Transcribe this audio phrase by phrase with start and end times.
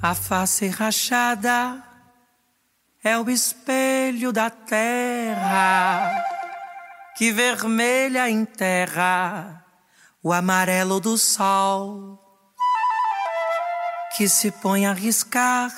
[0.00, 1.82] A face rachada
[3.02, 6.24] é o espelho da terra
[7.16, 9.64] que vermelha enterra
[10.22, 12.16] o amarelo do sol
[14.16, 15.72] que se põe a riscar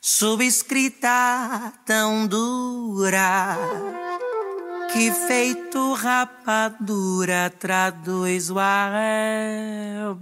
[0.00, 3.56] subscrita tão dura
[4.92, 10.14] que feito rapadura traduz o arrebol.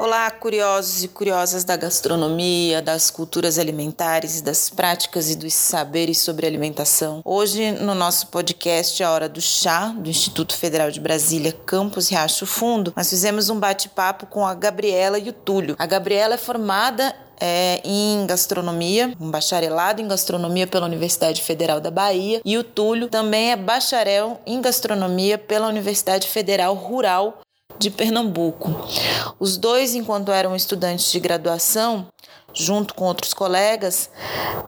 [0.00, 6.46] Olá, curiosos e curiosas da gastronomia, das culturas alimentares, das práticas e dos saberes sobre
[6.46, 7.20] alimentação.
[7.22, 12.46] Hoje, no nosso podcast A Hora do Chá, do Instituto Federal de Brasília, Campus Riacho
[12.46, 15.76] Fundo, nós fizemos um bate-papo com a Gabriela e o Túlio.
[15.78, 21.90] A Gabriela é formada é, em gastronomia, um bacharelado em gastronomia pela Universidade Federal da
[21.90, 27.40] Bahia, e o Túlio também é bacharel em gastronomia pela Universidade Federal Rural
[27.78, 28.74] de Pernambuco.
[29.38, 32.06] Os dois, enquanto eram estudantes de graduação,
[32.52, 34.10] junto com outros colegas,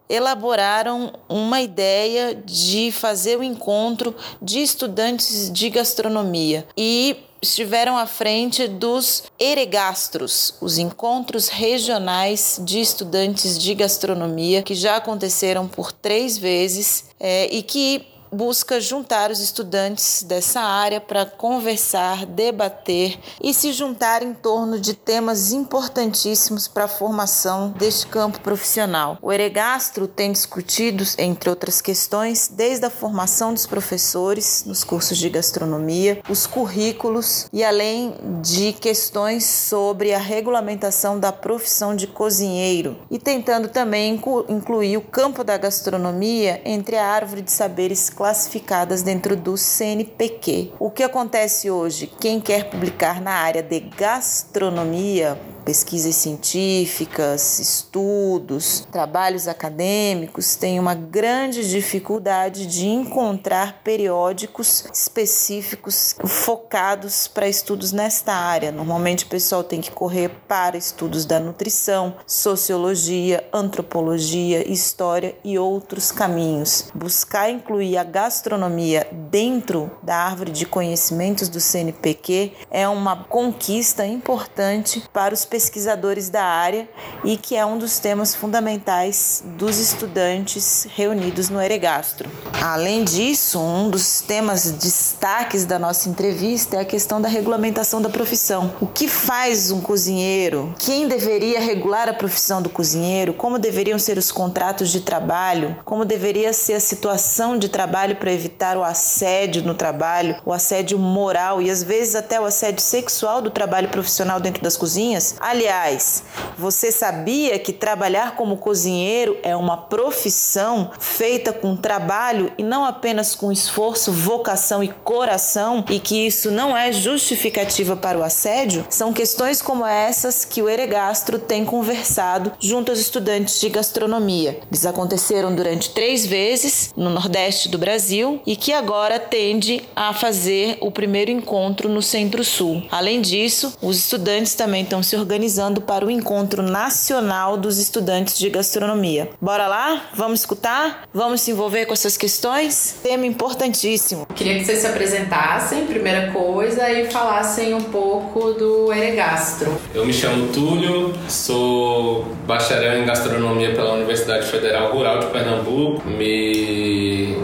[0.08, 8.68] elaboraram uma ideia de fazer o encontro de estudantes de gastronomia e estiveram à frente
[8.68, 17.06] dos Eregastros, os encontros regionais de estudantes de gastronomia, que já aconteceram por três vezes
[17.18, 24.22] é, e que busca juntar os estudantes dessa área para conversar, debater e se juntar
[24.22, 29.18] em torno de temas importantíssimos para a formação deste campo profissional.
[29.20, 35.28] O Eregastro tem discutido, entre outras questões, desde a formação dos professores nos cursos de
[35.28, 43.18] gastronomia, os currículos e além de questões sobre a regulamentação da profissão de cozinheiro e
[43.18, 49.56] tentando também incluir o campo da gastronomia entre a árvore de saberes classificadas dentro do
[49.56, 50.74] CNPq.
[50.78, 52.06] O que acontece hoje?
[52.06, 61.68] Quem quer publicar na área de gastronomia pesquisas científicas, estudos, trabalhos acadêmicos, tem uma grande
[61.68, 68.72] dificuldade de encontrar periódicos específicos focados para estudos nesta área.
[68.72, 76.10] Normalmente o pessoal tem que correr para estudos da nutrição, sociologia, antropologia, história e outros
[76.10, 76.90] caminhos.
[76.94, 85.02] Buscar incluir a gastronomia dentro da árvore de conhecimentos do CNPq é uma conquista importante
[85.12, 86.88] para os pesquisadores da área
[87.22, 92.30] e que é um dos temas fundamentais dos estudantes reunidos no Eregastro.
[92.58, 98.08] Além disso, um dos temas destaques da nossa entrevista é a questão da regulamentação da
[98.08, 98.72] profissão.
[98.80, 100.74] O que faz um cozinheiro?
[100.78, 103.34] Quem deveria regular a profissão do cozinheiro?
[103.34, 105.76] Como deveriam ser os contratos de trabalho?
[105.84, 110.98] Como deveria ser a situação de trabalho para evitar o assédio no trabalho, o assédio
[110.98, 115.41] moral e às vezes até o assédio sexual do trabalho profissional dentro das cozinhas?
[115.42, 116.22] Aliás,
[116.56, 123.34] você sabia que trabalhar como cozinheiro é uma profissão feita com trabalho e não apenas
[123.34, 128.86] com esforço, vocação e coração e que isso não é justificativa para o assédio?
[128.88, 134.60] São questões como essas que o Eregastro tem conversado junto aos estudantes de gastronomia.
[134.70, 140.78] Eles aconteceram durante três vezes no Nordeste do Brasil e que agora tende a fazer
[140.80, 142.84] o primeiro encontro no Centro-Sul.
[142.92, 148.38] Além disso, os estudantes também estão se organizando organizando para o Encontro Nacional dos Estudantes
[148.38, 149.30] de Gastronomia.
[149.40, 150.10] Bora lá?
[150.14, 151.08] Vamos escutar?
[151.12, 152.96] Vamos se envolver com essas questões?
[153.02, 154.26] Tema importantíssimo.
[154.34, 159.74] Queria que vocês se apresentassem, primeira coisa, e falassem um pouco do Eregastro.
[159.94, 166.06] Eu me chamo Túlio, sou bacharel em gastronomia pela Universidade Federal Rural de Pernambuco.
[166.06, 167.38] Me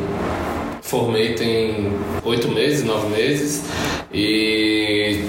[0.82, 3.62] formei tem oito meses, nove meses
[4.12, 5.24] e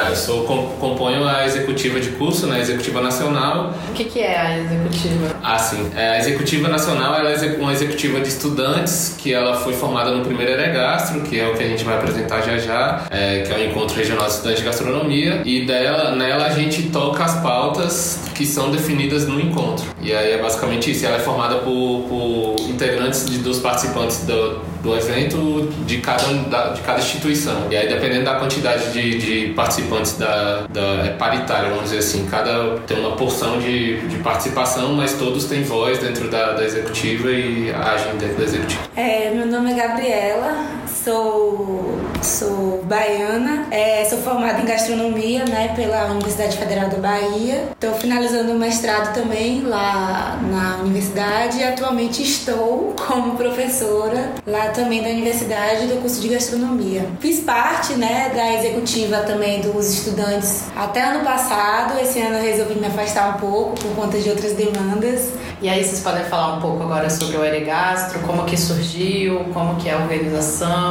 [0.00, 2.60] ah, eu sou, componho a executiva de curso, né?
[2.60, 3.74] Executiva Nacional.
[3.90, 5.36] O que, que é a executiva?
[5.42, 5.90] Ah, sim.
[5.94, 10.24] É, a Executiva Nacional ela é uma executiva de estudantes que ela foi formada no
[10.24, 13.56] primeiro Eregastro, que é o que a gente vai apresentar já já, é, que é
[13.56, 15.42] o Encontro Regional de Estudantes de Gastronomia.
[15.44, 19.84] E dela, nela a gente toca as pautas que são definidas no encontro.
[20.00, 21.04] E aí é basicamente isso.
[21.04, 26.24] Ela é formada por, por integrantes de, dos participantes do, do evento de cada,
[26.72, 27.66] de cada instituição.
[27.70, 30.90] E aí, dependendo da quantidade de, de participantes da, da.
[31.04, 32.26] É paritária, vamos dizer assim.
[32.26, 37.30] Cada tem uma porção de, de participação, mas todos têm voz dentro da, da executiva
[37.30, 38.80] e agem dentro da executiva.
[38.96, 40.66] É, meu nome é Gabriela,
[41.04, 47.68] sou Sou baiana, é, sou formada em gastronomia né, pela Universidade Federal da Bahia.
[47.70, 55.02] Estou finalizando o mestrado também lá na universidade e atualmente estou como professora lá também
[55.02, 57.08] da universidade do curso de gastronomia.
[57.20, 61.98] Fiz parte né, da executiva também dos estudantes até ano passado.
[61.98, 65.30] Esse ano eu resolvi me afastar um pouco por conta de outras demandas.
[65.62, 69.76] E aí vocês podem falar um pouco agora sobre o Eregastro, como que surgiu, como
[69.76, 70.89] que é a organização,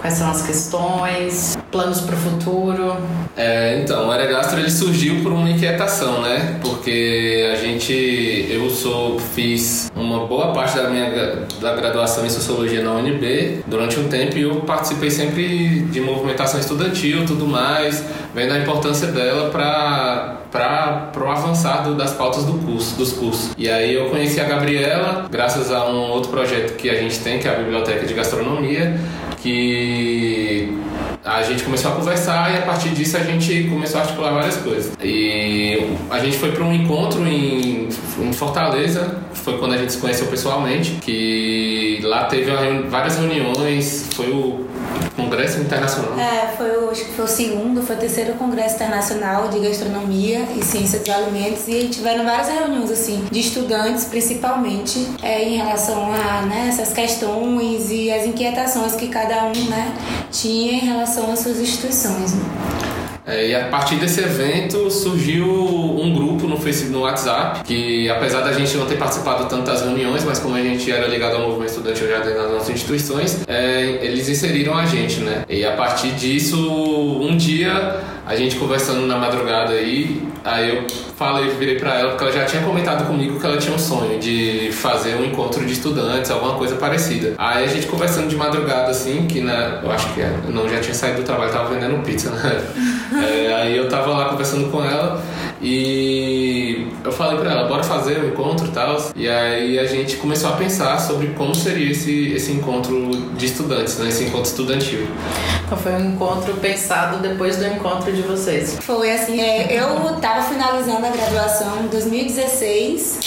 [0.00, 2.96] quais são as questões, planos para o futuro.
[3.36, 6.60] É, então, o Aregastro ele surgiu por uma inquietação, né?
[6.62, 12.80] Porque a gente, eu sou, fiz uma boa parte da minha da graduação em sociologia
[12.80, 18.52] na UNB durante um tempo e eu participei sempre de movimentação estudantil, tudo mais, vendo
[18.52, 23.50] a importância dela para para o avançar das pautas do curso, dos cursos.
[23.58, 27.40] E aí eu conheci a Gabriela graças a um outro projeto que a gente tem,
[27.40, 28.96] que é a Biblioteca de Gastronomia,
[29.42, 30.72] que
[31.24, 34.56] a gente começou a conversar e a partir disso a gente começou a articular várias
[34.58, 34.92] coisas.
[35.02, 37.88] E a gente foi para um encontro em,
[38.20, 42.50] em, Fortaleza, foi quando a gente se conheceu pessoalmente, que lá teve
[42.88, 44.66] várias reuniões, foi o
[45.14, 46.18] Congresso Internacional.
[46.18, 50.46] É, foi o, acho que foi o segundo, foi o terceiro Congresso Internacional de Gastronomia
[50.56, 56.10] e Ciência dos Alimentos e tiveram várias reuniões assim de estudantes, principalmente é, em relação
[56.10, 59.94] a né, essas questões e as inquietações que cada um né,
[60.32, 62.32] tinha em relação às suas instituições.
[62.32, 62.93] Né?
[63.26, 68.40] É, e a partir desse evento surgiu um grupo no Facebook, no WhatsApp, que apesar
[68.40, 71.48] da gente não ter participado tanto das reuniões, mas como a gente era ligado ao
[71.48, 75.44] movimento estudantil já dentro das nossas instituições, é, eles inseriram a gente, né?
[75.48, 80.86] E a partir disso, um dia a gente conversando na madrugada aí, aí eu
[81.16, 84.18] falei, virei para ela, porque ela já tinha comentado comigo que ela tinha um sonho
[84.18, 87.34] de fazer um encontro de estudantes, alguma coisa parecida.
[87.36, 90.80] Aí a gente conversando de madrugada assim, que na, eu acho que é, não já
[90.80, 92.62] tinha saído do trabalho, tava vendendo pizza, né?
[93.22, 95.22] É, aí eu tava lá conversando com ela
[95.64, 98.98] e eu falei pra ela, bora fazer o um encontro e tal.
[99.16, 103.96] E aí a gente começou a pensar sobre como seria esse, esse encontro de estudantes,
[103.96, 104.08] né?
[104.10, 105.06] Esse encontro estudantil.
[105.64, 108.76] Então foi um encontro pensado depois do encontro de vocês?
[108.82, 113.20] Foi assim, é, eu tava finalizando a graduação em 2016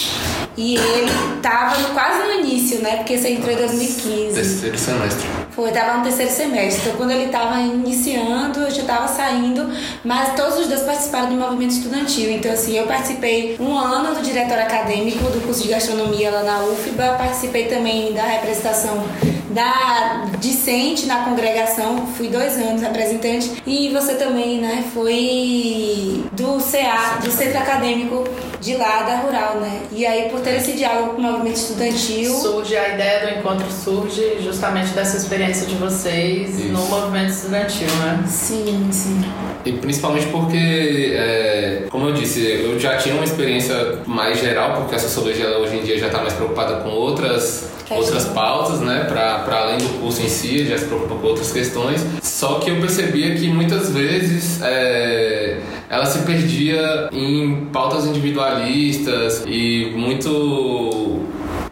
[0.58, 2.96] e ele tava no, quase no início, né?
[2.96, 4.34] Porque você entrou em 2015.
[4.34, 5.28] Terceiro semestre.
[5.52, 6.82] Foi, tava no terceiro semestre.
[6.82, 9.70] Então quando ele tava iniciando, eu já tava saindo,
[10.04, 12.27] mas todos os dois participaram do movimento estudantil.
[12.30, 16.64] Então, assim, eu participei um ano do diretor acadêmico do curso de gastronomia lá na
[16.64, 19.04] UFBA, participei também da representação
[19.50, 27.18] da discente na congregação, fui dois anos representante, e você também, né, foi do CA,
[27.22, 28.24] do Centro Acadêmico
[28.60, 29.82] de lá da Rural, né?
[29.92, 32.34] E aí, por ter esse diálogo com o movimento estudantil.
[32.34, 36.68] Surge a ideia do encontro, surge justamente dessa experiência de vocês Isso.
[36.68, 38.24] no movimento estudantil, né?
[38.26, 39.24] Sim, sim.
[39.64, 44.94] E principalmente porque, é, como eu disse, eu já tinha uma experiência mais geral, porque
[44.94, 49.60] a sociologia hoje em dia já está mais preocupada com outras outras pautas, né, para
[49.62, 52.04] além do curso em si, já se preocupa com outras questões.
[52.22, 55.58] Só que eu percebia que muitas vezes é,
[55.88, 58.06] ela se perdia em pautas
[58.56, 61.22] individualistas e muito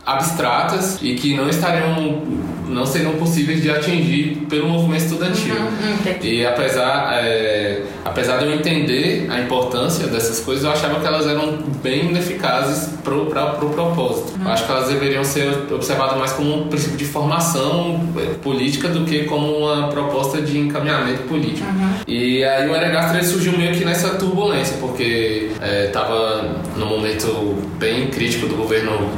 [0.05, 2.23] abstratas e que não estariam
[2.69, 5.55] não seriam possíveis de atingir pelo movimento estudantil.
[5.55, 6.17] Uhum, uhum.
[6.23, 11.27] E apesar, é, apesar de eu entender a importância dessas coisas, eu achava que elas
[11.27, 14.39] eram bem ineficazes para o pro propósito.
[14.39, 14.49] Uhum.
[14.49, 19.05] Acho que elas deveriam ser observadas mais como um princípio de formação é, política do
[19.05, 21.67] que como uma proposta de encaminhamento político.
[21.67, 21.97] Uhum.
[22.07, 25.51] E aí o Eregastro surgiu meio que nessa turbulência, porque
[25.87, 26.45] estava
[26.77, 29.11] é, no momento bem crítico do governo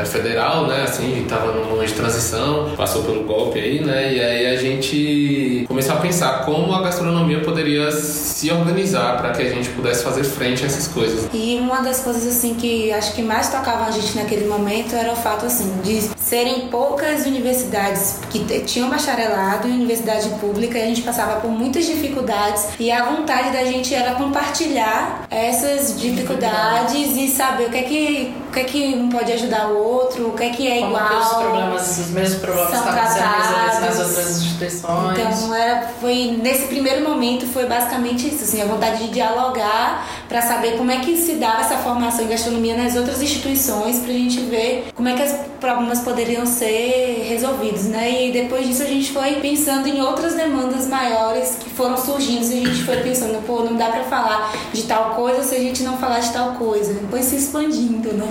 [0.00, 0.82] é, federal, né?
[0.82, 4.12] Assim, estava num momento de transição, passou pelo golpe aí, né?
[4.12, 9.42] E aí a gente começou a pensar como a gastronomia poderia se organizar para que
[9.42, 11.28] a gente pudesse fazer frente a essas coisas.
[11.32, 15.12] E uma das coisas assim que acho que mais tocava a gente naquele momento era
[15.12, 21.02] o fato assim de serem poucas universidades que tinham bacharelado universidade pública e a gente
[21.02, 27.66] passava por muitas dificuldades e a vontade da gente era compartilhar essas dificuldades e saber
[27.66, 30.44] o que é que o que é que um pode ajudar o outro, o que
[30.44, 31.08] é que é Como igual.
[31.08, 35.18] Que os problemas, os mesmos problemas são tratados nas outras instituições.
[35.18, 40.42] Então era, foi nesse primeiro momento foi basicamente isso, assim, a vontade de dialogar para
[40.42, 44.14] saber como é que se dava essa formação em gastronomia nas outras instituições, para a
[44.14, 48.26] gente ver como é que os problemas poderiam ser resolvidos, né?
[48.26, 52.64] E depois disso a gente foi pensando em outras demandas maiores que foram surgindo, e
[52.64, 55.82] a gente foi pensando, pô, não dá para falar de tal coisa se a gente
[55.82, 56.94] não falar de tal coisa.
[56.94, 58.26] Depois se expandindo, né?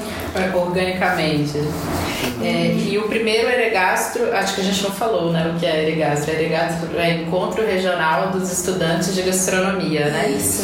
[0.56, 1.13] Organicamente.
[2.42, 5.84] É, e o primeiro Eregastro, acho que a gente não falou, né, o que é
[5.84, 6.32] Eregastro.
[6.32, 10.30] Eregastro é Encontro Regional dos Estudantes de Gastronomia, né?
[10.30, 10.64] Isso.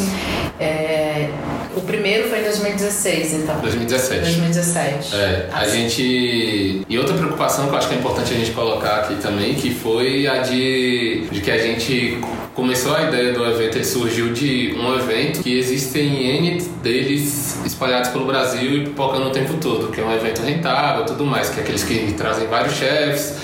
[0.58, 1.30] É,
[1.76, 3.60] o primeiro foi em 2016, então.
[3.60, 4.20] 2017.
[4.22, 5.14] 2017.
[5.14, 6.82] É, a gente.
[6.88, 9.74] E outra preocupação que eu acho que é importante a gente colocar aqui também, que
[9.74, 12.20] foi a de, de que a gente
[12.54, 18.10] começou a ideia do evento, ele surgiu de um evento que existem N deles espalhados
[18.10, 21.60] pelo Brasil e pipocando o tempo todo, que é um evento rentável tudo mais, que
[21.60, 23.36] é aqueles que trazem vários chefs,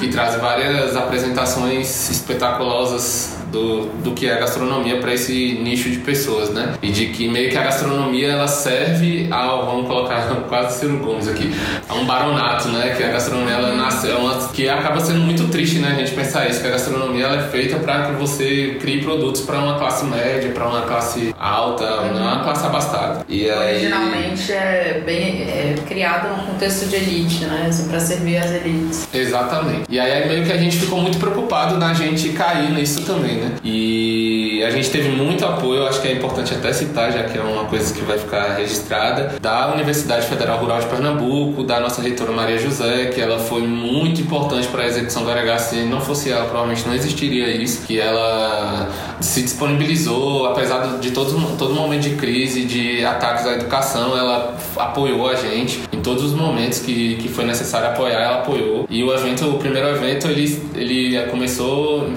[0.00, 5.98] que trazem várias apresentações espetaculosas do, do que é a gastronomia para esse nicho de
[5.98, 6.74] pessoas, né?
[6.82, 11.28] E de que meio que a gastronomia ela serve ao, vamos colocar quase Ciro Gomes
[11.28, 11.54] aqui,
[11.88, 12.94] a um baronato, né?
[12.96, 15.92] Que a gastronomia ela nasce, é uma, que acaba sendo muito triste, né?
[15.92, 19.42] A gente pensar isso, que a gastronomia ela é feita para que você crie produtos
[19.42, 23.24] para uma classe média, para uma classe alta, não uma classe abastada.
[23.28, 27.66] E aí, Originalmente é bem é, criado num contexto de elite, né?
[27.68, 29.08] Assim, para servir as elites.
[29.14, 29.84] Exatamente.
[29.88, 33.43] E aí meio que a gente ficou muito preocupado na gente cair nisso também, né?
[33.64, 37.40] E a gente teve muito apoio, acho que é importante até citar, já que é
[37.40, 42.32] uma coisa que vai ficar registrada, da Universidade Federal Rural de Pernambuco, da nossa reitora
[42.32, 45.58] Maria José, que ela foi muito importante para a execução do RH.
[45.58, 48.88] Se não fosse ela, provavelmente não existiria isso, que ela
[49.20, 55.28] se disponibilizou, apesar de todo, todo momento de crise, de ataques à educação, ela apoiou
[55.28, 58.86] a gente em todos os momentos que, que foi necessário apoiar, ela apoiou.
[58.88, 62.08] E o evento, o primeiro evento, ele, ele começou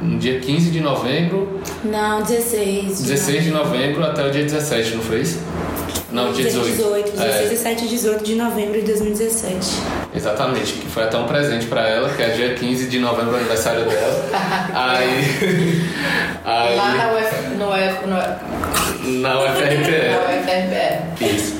[0.00, 3.00] no dia 15 de novembro, Não, 16.
[3.02, 5.38] 16 de novembro até o dia 17, não foi isso?
[6.10, 6.68] Não, dia 18.
[6.70, 9.68] 18, 16, É, 17 e 18 de novembro de 2017.
[10.14, 13.84] exatamente, que foi até um presente pra ela, que é dia 15 de novembro, aniversário
[13.84, 14.24] dela.
[14.72, 15.82] aí.
[16.44, 19.74] aí Lá na UF, no UF, no, na na UFRPE.
[20.38, 21.24] UFRPE.
[21.36, 21.54] Isso.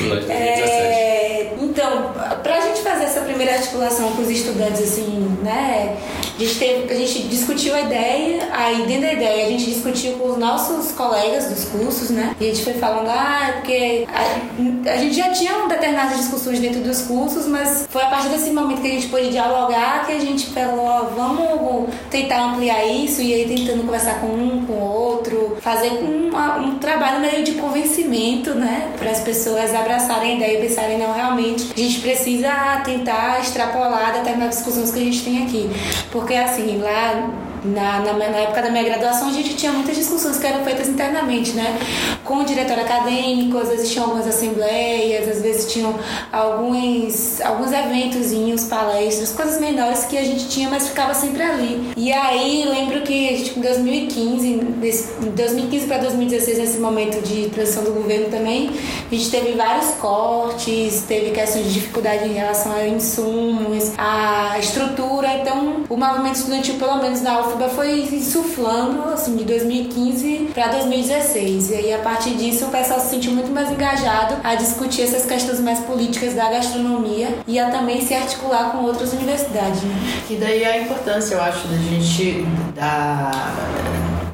[0.00, 0.30] No 2017.
[0.30, 5.96] É, então, pra gente fazer essa primeira articulação com os estudantes, assim, né?
[6.36, 10.14] A gente, teve, a gente discutiu a ideia, aí dentro da ideia a gente discutiu
[10.14, 12.34] com os nossos colegas dos cursos, né?
[12.40, 16.80] E a gente foi falando, ah, porque a, a gente já tinha determinadas discussões dentro
[16.80, 20.18] dos cursos, mas foi a partir desse momento que a gente pôde dialogar que a
[20.18, 24.92] gente falou, ó, vamos tentar ampliar isso e aí tentando conversar com um, com o
[24.92, 25.23] outro,
[25.64, 26.30] fazer um,
[26.60, 28.92] um trabalho meio de convencimento, né?
[28.98, 32.50] Para as pessoas abraçarem a ideia e pensarem, não, realmente, a gente precisa
[32.84, 35.70] tentar extrapolar determinadas discussões que a gente tem aqui.
[36.12, 37.30] Porque, assim, lá
[37.64, 40.86] na, na, na época da minha graduação, a gente tinha muitas discussões que eram feitas
[40.86, 41.78] internamente, né?
[42.24, 45.94] Com o diretor acadêmico, às vezes tinham algumas assembleias, às vezes tinham
[46.32, 51.90] alguns, alguns eventozinhos, palestras, coisas menores que a gente tinha, mas ficava sempre ali.
[51.96, 57.48] E aí, lembro que tipo, em 2015, desse- em 2015 para 2016, nesse momento de
[57.50, 58.70] transição do governo também,
[59.10, 65.28] a gente teve vários cortes, teve questões de dificuldade em relação a insumos, a estrutura.
[65.40, 71.70] Então, o movimento estudantil, pelo menos na UFBA, foi insuflando, assim, de 2015 para 2016.
[71.70, 75.26] E aí, a partir disso, o pessoal se sentiu muito mais engajado a discutir essas
[75.26, 79.82] questões mais políticas da gastronomia e a também se articular com outras universidades.
[79.82, 80.22] Né?
[80.30, 83.32] E daí a importância, eu acho, da gente, da,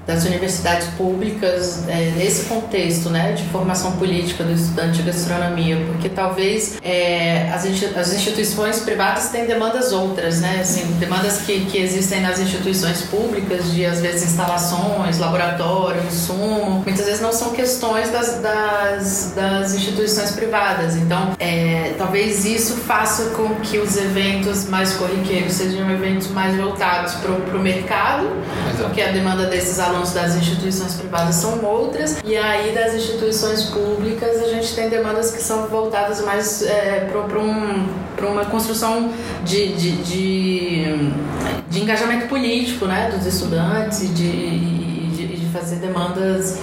[0.07, 6.09] das universidades públicas é, nesse contexto né, de formação política do estudante de gastronomia, porque
[6.09, 7.65] talvez é, as,
[7.97, 13.73] as instituições privadas têm demandas outras, né, assim, demandas que, que existem nas instituições públicas,
[13.73, 20.33] de às vezes instalações, laboratório, insumo, muitas vezes não são questões das, das, das instituições
[20.33, 20.97] privadas.
[20.97, 27.15] Então, é, talvez isso faça com que os eventos mais corriqueiros sejam eventos mais voltados
[27.15, 28.29] para o mercado,
[28.69, 28.85] Exato.
[28.85, 34.41] porque a demanda desses alunos das instituições privadas são outras, e aí das instituições públicas
[34.43, 37.87] a gente tem demandas que são voltadas mais é, para um,
[38.29, 39.13] uma construção
[39.45, 41.13] de, de, de,
[41.69, 46.59] de engajamento político né, dos estudantes e de, de, de fazer demandas.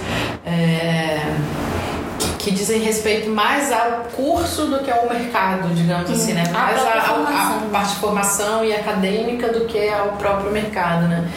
[0.46, 1.20] é,
[2.40, 6.44] que dizem respeito mais ao curso do que ao mercado, digamos assim, né?
[6.54, 7.70] Mais própria a, a- a formação.
[7.70, 11.28] parte de formação e acadêmica do que ao próprio mercado, né?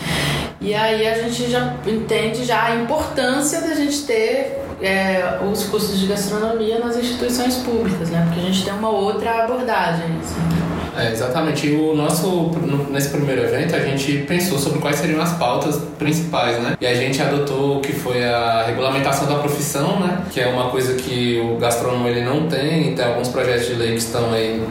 [0.61, 5.99] E aí a gente já entende já a importância da gente ter é, os cursos
[5.99, 8.23] de gastronomia nas instituições públicas, né?
[8.26, 10.05] Porque a gente tem uma outra abordagem.
[10.23, 10.61] assim.
[10.97, 11.67] É, exatamente.
[11.67, 12.50] E o nosso,
[12.90, 16.76] nesse primeiro evento, a gente pensou sobre quais seriam as pautas principais, né?
[16.79, 20.23] E a gente adotou o que foi a regulamentação da profissão, né?
[20.31, 23.93] Que é uma coisa que o gastrônomo ele não tem, tem alguns projetos de lei
[23.93, 24.62] que estão aí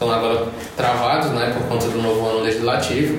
[0.00, 3.18] estão agora travados, né, por conta do novo ano legislativo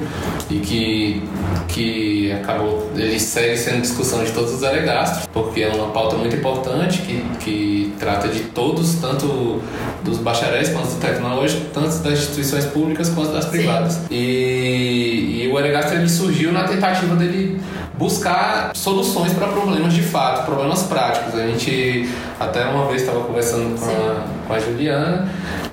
[0.50, 1.24] e que
[1.68, 6.36] que acabou ele segue sendo discussão de todos os alegastros, porque é uma pauta muito
[6.36, 9.62] importante que, que trata de todos, tanto
[10.04, 14.02] dos bacharéis quanto dos tecnológicos, tanto das instituições públicas quanto das privadas.
[14.10, 17.62] E, e o alegastro ele surgiu na tentativa dele
[17.98, 21.40] buscar soluções para problemas de fato, problemas práticos.
[21.40, 25.30] A gente até uma vez estava conversando com a, com a Juliana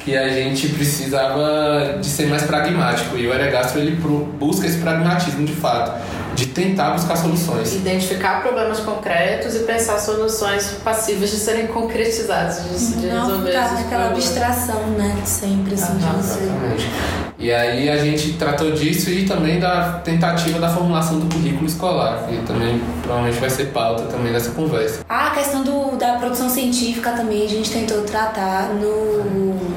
[0.08, 3.90] que a gente precisava de ser mais pragmático e o Eregastro ele
[4.38, 6.00] busca esse pragmatismo de fato
[6.34, 7.74] de tentar buscar soluções.
[7.74, 13.72] Identificar problemas concretos e pensar soluções passíveis de serem concretizadas, de, de Não resolver ficar
[13.72, 14.12] naquela problemas.
[14.12, 15.16] abstração, né?
[15.24, 16.44] Sempre assim, de você.
[16.44, 16.88] Exatamente.
[17.40, 22.24] E aí a gente tratou disso e também da tentativa da formulação do currículo escolar,
[22.28, 25.00] que também provavelmente vai ser pauta também dessa conversa.
[25.08, 29.67] Ah, a questão do, da produção científica também a gente tentou tratar no, no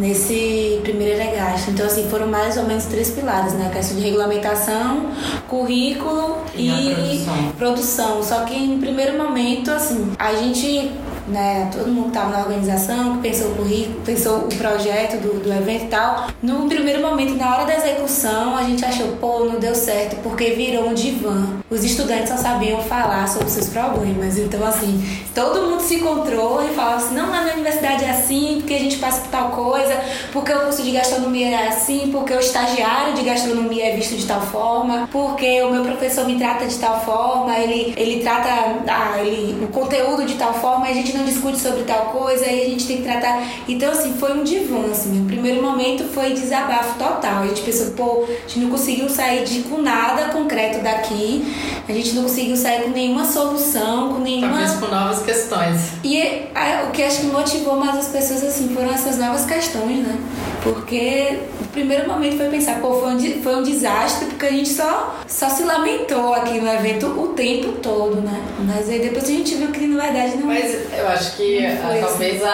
[0.00, 1.72] nesse primeiro elegastro.
[1.72, 3.66] Então, assim, foram mais ou menos três pilares, né?
[3.66, 5.10] A questão de regulamentação,
[5.46, 7.52] currículo E e, produção.
[7.58, 8.22] produção.
[8.22, 10.90] Só que em primeiro momento, assim, a gente,
[11.28, 15.40] né, todo mundo que estava na organização, que pensou o currículo, pensou o projeto do,
[15.40, 16.28] do evento e tal.
[16.42, 20.50] No primeiro momento, na hora da execução, a gente achou, pô, não deu certo, porque
[20.50, 21.60] virou um divã.
[21.70, 24.36] Os estudantes só sabiam falar sobre seus problemas.
[24.38, 25.02] Então, assim,
[25.34, 28.78] todo mundo se encontrou e falava assim, não, lá na universidade é assim, porque a
[28.78, 30.00] gente passa por tal coisa,
[30.32, 34.26] porque o curso de gastronomia é assim, porque o estagiário de gastronomia é visto de
[34.26, 38.48] tal forma, porque o meu professor me trata de tal forma, ele, ele trata
[38.88, 42.66] ah, ele, o conteúdo de tal forma, a gente não discute sobre tal coisa, aí
[42.66, 43.42] a gente tem que tratar.
[43.68, 45.22] Então, assim, foi um divã, assim.
[45.22, 47.42] O primeiro momento foi desabafo total.
[47.42, 51.44] A gente pensou, pô, a gente não conseguiu sair de, com nada concreto daqui,
[51.88, 54.48] a gente não conseguiu sair com nenhuma solução, com nenhuma.
[54.58, 55.80] Talvez com novas questões.
[56.04, 56.20] E
[56.54, 60.18] a- o que acho que motivou mais as pessoas assim foram essas novas questões, né?
[60.62, 61.38] Porque
[61.72, 65.48] primeiro momento foi pensar, pô, foi um, foi um desastre, porque a gente só, só
[65.48, 68.42] se lamentou aqui no evento o tempo todo, né?
[68.66, 71.98] Mas aí depois a gente viu que na verdade não Mas eu acho que foi
[72.00, 72.52] ah, talvez a, a-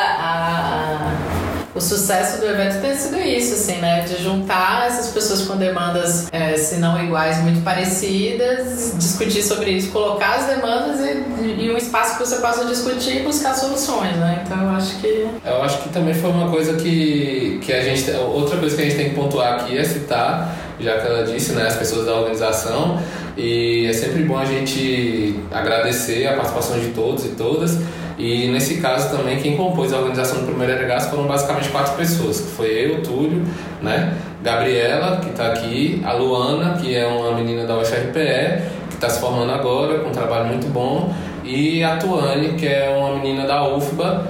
[1.00, 1.35] a-
[1.76, 4.00] o sucesso do evento tenha sido isso, assim, né?
[4.00, 9.92] De juntar essas pessoas com demandas, eh, se não iguais, muito parecidas, discutir sobre isso,
[9.92, 14.42] colocar as demandas e, e um espaço que você possa discutir e buscar soluções, né?
[14.44, 15.28] Então eu acho que.
[15.44, 18.10] Eu acho que também foi uma coisa que, que a gente.
[18.10, 21.52] Outra coisa que a gente tem que pontuar aqui é citar, já que ela disse,
[21.52, 22.98] né, as pessoas da organização.
[23.36, 27.78] E é sempre bom a gente agradecer a participação de todos e todas.
[28.18, 32.40] E nesse caso também, quem compôs a organização do primeiro Eregaço foram basicamente quatro pessoas,
[32.40, 33.44] que foi eu, Túlio,
[33.82, 34.16] né?
[34.42, 39.20] Gabriela, que está aqui, a Luana, que é uma menina da UFRPE, que está se
[39.20, 41.12] formando agora, com um trabalho muito bom,
[41.44, 44.26] e a Tuane, que é uma menina da UFBA,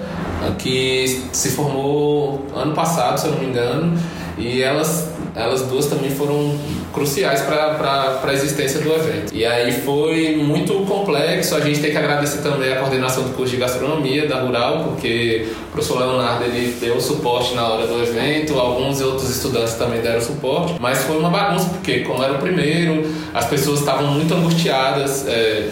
[0.59, 3.99] que se formou ano passado, se eu não me engano,
[4.37, 6.59] e elas, elas duas também foram
[6.97, 9.35] cruciais para a existência do evento.
[9.35, 13.53] E aí foi muito complexo, a gente tem que agradecer também a coordenação do curso
[13.53, 18.59] de gastronomia da Rural, porque o professor Leonardo ele deu suporte na hora do evento,
[18.59, 23.05] alguns outros estudantes também deram suporte, mas foi uma bagunça, porque como era o primeiro,
[23.35, 25.69] as pessoas estavam muito angustiadas, é,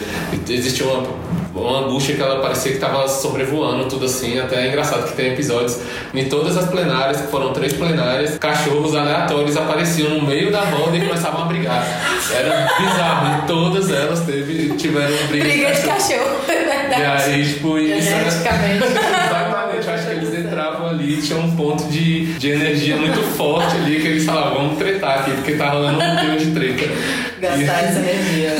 [0.47, 1.09] existia uma
[1.55, 4.39] uma angústia que ela parecia que estava sobrevoando tudo assim.
[4.39, 5.79] Até é engraçado que tem episódios
[6.13, 10.97] em todas as plenárias, que foram três plenárias, cachorros aleatórios apareciam no meio da roda
[10.97, 11.87] e começavam a brigar.
[12.33, 13.45] Era bizarro.
[13.45, 17.31] Em todas elas teve, tiveram briga, briga de cachorro, é E verdade.
[17.31, 18.31] aí, tipo, isso era.
[18.31, 18.85] Geneticamente.
[18.85, 24.01] Exatamente, acho que eles entravam ali, tinha um ponto de, de energia muito forte ali,
[24.01, 26.93] que eles falavam, vamos tretar aqui, porque tá rolando um pouquinho de treta.
[27.41, 28.53] Gastar essa energia.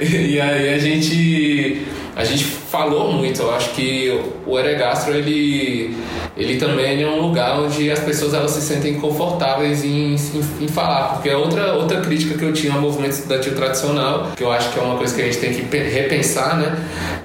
[0.00, 1.86] e aí a gente
[2.16, 5.94] a gente falou muito eu acho que o Eregastro ele
[6.36, 10.68] ele também é um lugar onde as pessoas elas se sentem confortáveis em, em, em
[10.68, 14.50] falar porque é outra outra crítica que eu tinha ao movimento estudantil tradicional que eu
[14.50, 16.74] acho que é uma coisa que a gente tem que pe- repensar né?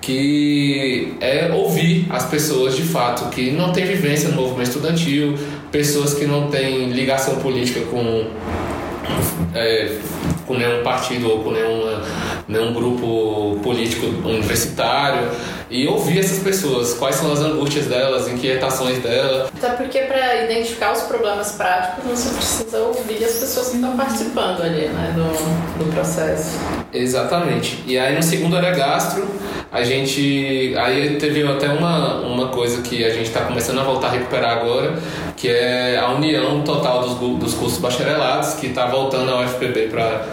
[0.02, 5.38] Que é ouvir as pessoas de fato que não tem vivência no movimento estudantil
[5.72, 8.26] pessoas que não têm ligação política com
[9.54, 9.98] é,
[10.48, 12.02] com nenhum partido ou com nenhuma,
[12.52, 15.30] nenhum grupo político universitário
[15.70, 19.50] e ouvir essas pessoas, quais são as angústias delas, inquietações delas.
[19.58, 24.62] Até porque para identificar os problemas práticos você precisa ouvir as pessoas que estão participando
[24.62, 26.58] ali, né, do, do processo.
[26.94, 27.82] Exatamente.
[27.88, 29.26] E aí no segundo era gastro,
[29.72, 30.76] a gente.
[30.78, 34.58] Aí teve até uma, uma coisa que a gente está começando a voltar a recuperar
[34.58, 35.00] agora,
[35.38, 40.26] que é a união total dos, dos cursos bacharelados, que está voltando a UFPB para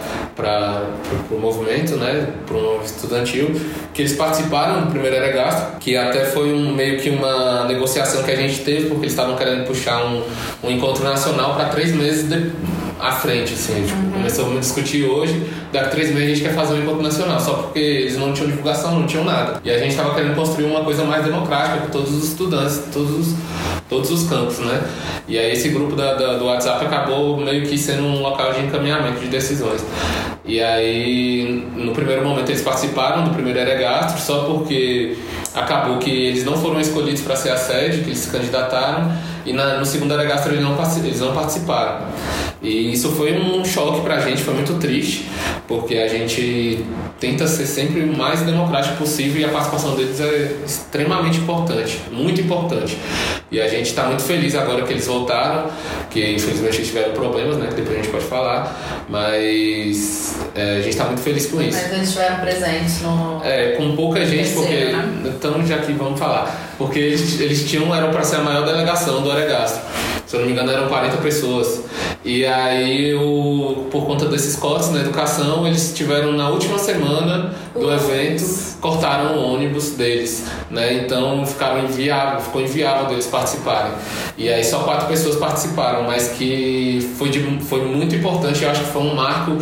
[1.31, 3.51] o movimento, né, para o movimento estudantil,
[3.93, 8.31] que eles participaram do primeiro Eregasto, que até foi um, meio que uma negociação que
[8.31, 10.23] a gente teve, porque eles estavam querendo puxar um,
[10.63, 12.51] um encontro nacional para três meses de,
[12.99, 14.11] à frente, assim, tipo, uhum.
[14.11, 17.53] começamos a discutir hoje, daqui três meses a gente quer fazer um encontro nacional, só
[17.53, 19.59] porque eles não tinham divulgação, não tinham nada.
[19.63, 23.27] E a gente estava querendo construir uma coisa mais democrática para todos os estudantes, todos
[23.27, 23.35] os,
[23.87, 24.81] todos os campos, né?
[25.27, 28.65] E aí esse grupo da, da, do WhatsApp acabou meio que sendo um local de
[28.65, 29.83] encaminhamento de decisões.
[30.43, 35.15] E aí, no primeiro momento, eles participaram do primeiro Eregastro, só porque
[35.53, 39.11] acabou que eles não foram escolhidos para ser a sede, que eles se candidataram,
[39.45, 42.05] e na, no segundo Eregastro eles não, eles não participaram.
[42.61, 45.25] E isso foi um choque para a gente, foi muito triste,
[45.67, 46.85] porque a gente
[47.19, 52.39] tenta ser sempre o mais democrático possível e a participação deles é extremamente importante, muito
[52.41, 52.97] importante.
[53.51, 55.69] E a gente está muito feliz agora que eles voltaram,
[56.09, 60.89] que infelizmente tiveram problemas, né, que depois a gente pode falar, mas é, a gente
[60.89, 61.77] está muito feliz com isso.
[61.81, 63.41] Mas eles estiveram presentes no.
[63.43, 64.73] É, com pouca gente, porque.
[64.73, 65.09] Né?
[65.25, 66.73] Então, já que vamos falar.
[66.77, 69.81] Porque eles, eles tinham, eram para ser a maior delegação do Oregastro.
[70.25, 71.81] Se eu não me engano, eram 40 pessoas.
[72.23, 77.91] E aí, o, por conta desses cortes na educação, eles tiveram na última semana do
[77.91, 78.43] evento,
[78.79, 80.45] cortaram o ônibus deles.
[80.69, 80.93] Né?
[80.93, 83.91] Então, ficaram inviável, ficou inviável deles participarem.
[84.37, 88.63] E aí, só quatro pessoas participaram, mas que foi, de, foi muito importante.
[88.63, 89.57] Eu acho que foi um marco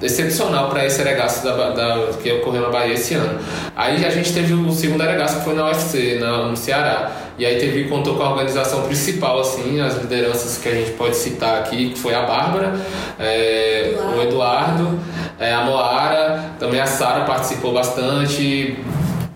[0.00, 3.38] excepcional para esse Eregaço da, da, que ocorreu na Bahia esse ano.
[3.74, 7.12] Aí a gente teve o segundo Eregaço que foi na UFC, na, no Ceará.
[7.38, 11.16] E aí teve, contou com a organização principal, assim, as lideranças que a gente pode
[11.16, 12.74] citar aqui, que foi a Bárbara,
[13.18, 14.98] é, o Eduardo,
[15.38, 18.76] é, a Moara, também a Sara participou bastante,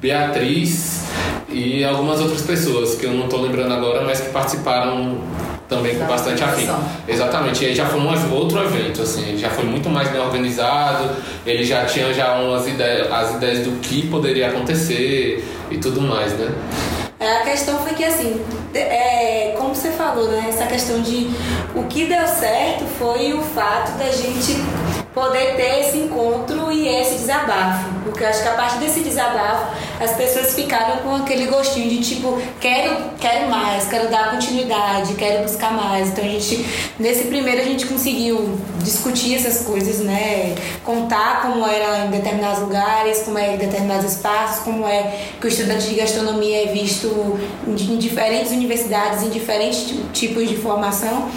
[0.01, 1.05] Beatriz
[1.49, 5.21] e algumas outras pessoas que eu não estou lembrando agora, mas que participaram
[5.73, 6.69] também com bastante afim.
[7.09, 7.65] Exatamente.
[7.65, 11.11] E aí já foi um outro evento, assim, já foi muito mais bem organizado,
[11.47, 16.33] ele já tinha já umas ideias, as ideias do que poderia acontecer e tudo mais,
[16.35, 16.53] né?
[17.19, 18.41] É, a questão foi que assim,
[18.75, 20.47] é, como você falou, né?
[20.49, 21.31] Essa questão de
[21.75, 24.57] o que deu certo foi o fato da gente
[25.15, 27.91] poder ter esse encontro e esse desabafo.
[28.05, 31.99] Porque eu acho que a partir desse desabafo as pessoas ficaram com aquele gostinho de
[32.01, 36.09] tipo, quero, quero mais, quero dar continuidade, quero buscar mais.
[36.09, 36.67] Então a gente,
[36.99, 40.55] nesse primeiro a gente conseguiu discutir essas coisas, né?
[40.85, 45.49] Contar como era em determinados lugares, como é em determinados espaços, como é que o
[45.49, 51.29] estudante de gastronomia é visto em diferentes universidades, em diferentes tipos de formação.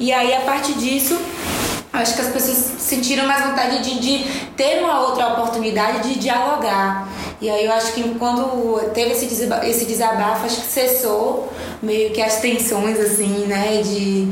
[0.00, 1.18] E aí a partir disso
[1.94, 7.08] acho que as pessoas sentiram mais vontade de, de, ter uma outra oportunidade de dialogar.
[7.44, 11.52] E aí eu acho que quando teve esse desabafo, esse desabafo acho que cessou
[11.82, 14.26] meio que as tensões, assim, né, de,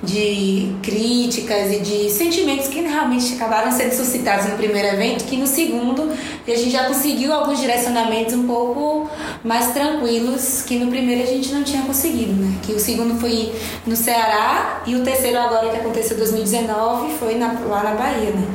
[0.00, 5.44] de críticas e de sentimentos que realmente acabaram sendo suscitados no primeiro evento, que no
[5.44, 6.08] segundo
[6.46, 9.10] a gente já conseguiu alguns direcionamentos um pouco
[9.42, 13.52] mais tranquilos, que no primeiro a gente não tinha conseguido, né, que o segundo foi
[13.84, 18.30] no Ceará e o terceiro agora que aconteceu em 2019 foi na, lá na Bahia,
[18.30, 18.46] né.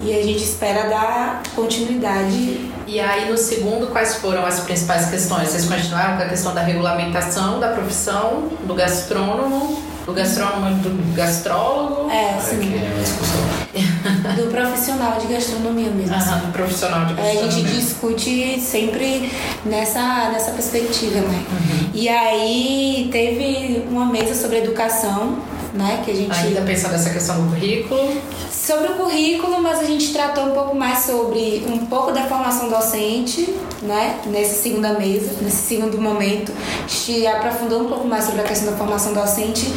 [0.00, 5.48] E a gente espera dar continuidade e aí, no segundo, quais foram as principais questões?
[5.48, 11.14] Vocês continuaram com a questão da regulamentação da profissão, do gastrônomo, do gastrônomo e do
[11.14, 12.10] gastrólogo?
[12.10, 12.74] É, sim.
[12.74, 13.54] É
[14.36, 16.14] do profissional de gastronomia mesmo.
[16.14, 17.42] Aham, do profissional de gastronomia.
[17.42, 19.32] É, a gente discute sempre
[19.64, 21.44] nessa, nessa perspectiva, né?
[21.50, 21.90] Uhum.
[21.94, 25.38] E aí teve uma mesa sobre educação,
[25.74, 26.02] né?
[26.04, 26.32] Que a gente.
[26.32, 28.22] Ainda pensando nessa questão do currículo
[28.64, 32.70] sobre o currículo, mas a gente tratou um pouco mais sobre um pouco da formação
[32.70, 34.18] docente, né?
[34.26, 36.50] Nessa segunda mesa, nesse segundo momento,
[36.82, 39.70] a gente aprofundou um pouco mais sobre a questão da formação docente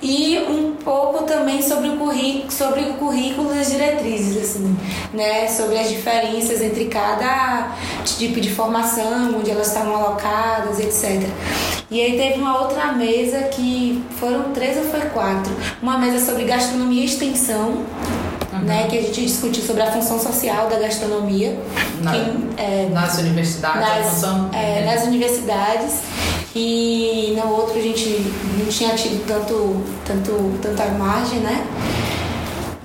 [0.00, 4.74] e um pouco também sobre o currículo, sobre o currículo e as diretrizes, assim,
[5.12, 5.46] né?
[5.48, 11.28] Sobre as diferenças entre cada tipo de formação, onde elas estavam alocadas, etc.
[11.90, 16.44] E aí teve uma outra mesa que foram três ou foi quatro, uma mesa sobre
[16.44, 17.84] gastronomia e extensão
[18.52, 18.58] uhum.
[18.60, 21.58] né, que a gente discutiu sobre a função social da gastronomia.
[22.00, 22.14] Na,
[22.56, 23.80] é, nas universidades?
[23.80, 24.50] Nas, função...
[24.52, 26.02] é, nas universidades.
[26.54, 28.08] E no outro a gente
[28.58, 31.64] não tinha tido tanto, tanto, tanta margem, né?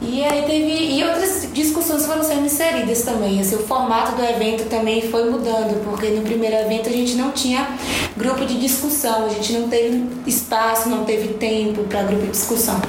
[0.08, 0.98] E aí teve.
[0.98, 3.39] E outras discussões foram sendo inseridas também.
[3.39, 7.32] Assim, o formato do evento também foi mudando, porque no primeiro evento a gente não
[7.32, 7.68] tinha
[8.15, 12.80] grupo de discussão, a gente não teve espaço, não teve tempo para grupo de discussão.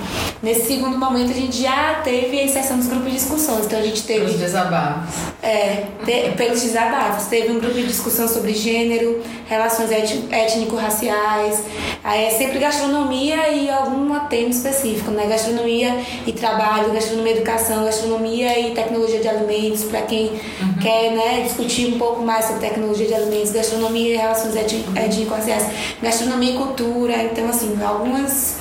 [0.42, 3.82] Nesse segundo momento a gente já teve a inserção dos grupos de discussões, então a
[3.82, 4.26] gente teve.
[4.26, 5.14] Os desabafos.
[5.46, 7.26] É, te, pelos desabafos.
[7.26, 11.62] Teve um grupo de discussão sobre gênero, relações étnico-raciais,
[12.04, 15.26] é sempre gastronomia e algum tema específico, né?
[15.26, 20.74] Gastronomia e trabalho, gastronomia e educação, gastronomia e tecnologia de alimentos, para quem uhum.
[20.80, 25.66] quer né, discutir um pouco mais sobre tecnologia de alimentos, gastronomia e relações étnico-raciais,
[26.02, 28.56] gastronomia e cultura, então assim, algumas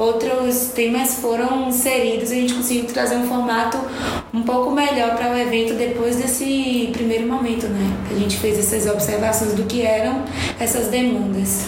[0.00, 3.78] outros temas foram inseridos e a gente conseguiu trazer um formato
[4.32, 7.96] um pouco melhor para o evento depois desse primeiro momento, né?
[8.10, 10.24] A gente fez essas observações do que eram
[10.58, 11.66] essas demandas.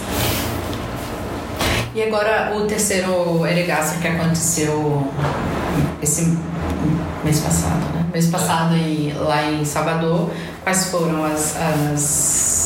[1.95, 5.07] E agora o terceiro Eregaça que aconteceu
[6.03, 6.38] esse
[7.23, 8.07] mês passado, né?
[8.14, 10.31] Mês passado em, lá em Salvador,
[10.62, 12.62] quais foram as, as,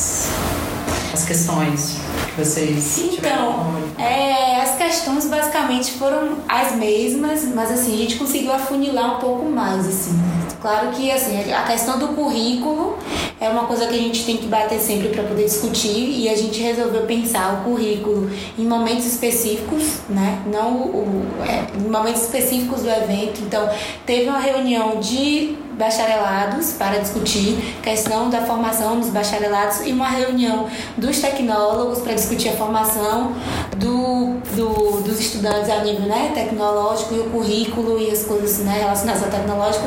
[1.16, 7.96] as questões que vocês Então, é, as questões basicamente foram as mesmas, mas assim, a
[7.96, 10.12] gente conseguiu afunilar um pouco mais, assim.
[10.60, 12.98] Claro que assim, a questão do currículo
[13.40, 16.36] é uma coisa que a gente tem que bater sempre para poder discutir e a
[16.36, 20.42] gente resolveu pensar o currículo em momentos específicos, né?
[20.52, 23.40] Não o, é, em momentos específicos do evento.
[23.42, 23.68] Então,
[24.04, 30.68] teve uma reunião de bacharelados para discutir questão da formação dos bacharelados e uma reunião
[30.96, 33.32] dos tecnólogos para discutir a formação
[33.78, 38.78] do, do, dos estudantes a nível né, tecnológico e o currículo e as coisas né,
[38.80, 39.86] relacionadas ao tecnológico.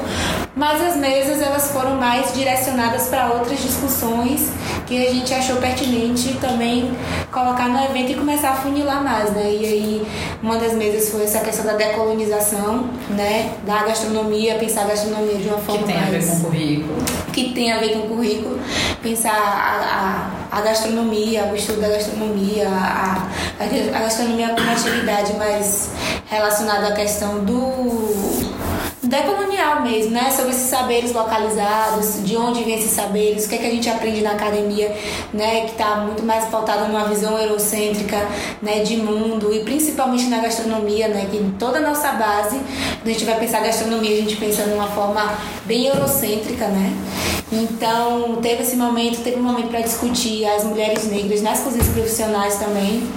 [0.55, 4.49] Mas as mesas elas foram mais direcionadas para outras discussões
[4.85, 6.91] que a gente achou pertinente também
[7.31, 9.51] colocar no evento e começar a funilar mais, né?
[9.51, 10.07] E aí
[10.41, 13.53] uma das mesas foi essa questão da decolonização, né?
[13.65, 16.07] Da gastronomia, pensar a gastronomia de uma forma que tem mais...
[16.07, 16.95] a ver com o currículo.
[17.39, 18.59] Que tem a ver com o currículo.
[19.01, 23.27] Pensar a, a, a gastronomia, o estudo da gastronomia, a,
[23.59, 25.91] a gastronomia como atividade mais
[26.29, 28.38] relacionada à questão do
[29.09, 30.31] decolonial mesmo, né?
[30.31, 33.89] Sobre esses saberes localizados, de onde vêm esses saberes, o que é que a gente
[33.89, 34.95] aprende na academia,
[35.33, 35.61] né?
[35.61, 38.27] Que está muito mais pautada numa visão eurocêntrica,
[38.61, 38.79] né?
[38.83, 41.27] De mundo e principalmente na gastronomia, né?
[41.29, 44.87] Que toda a nossa base, quando a gente vai pensar gastronomia, a gente pensa numa
[44.87, 45.33] forma
[45.65, 46.93] bem eurocêntrica, né?
[47.51, 52.57] Então, teve esse momento, teve um momento para discutir as mulheres negras nas cozinhas profissionais
[52.57, 53.07] também.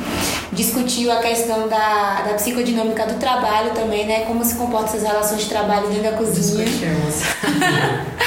[0.52, 4.20] Discutiu a questão da, da psicodinâmica do trabalho também, né?
[4.26, 6.64] Como se comportam essas relações de trabalho dentro da cozinha.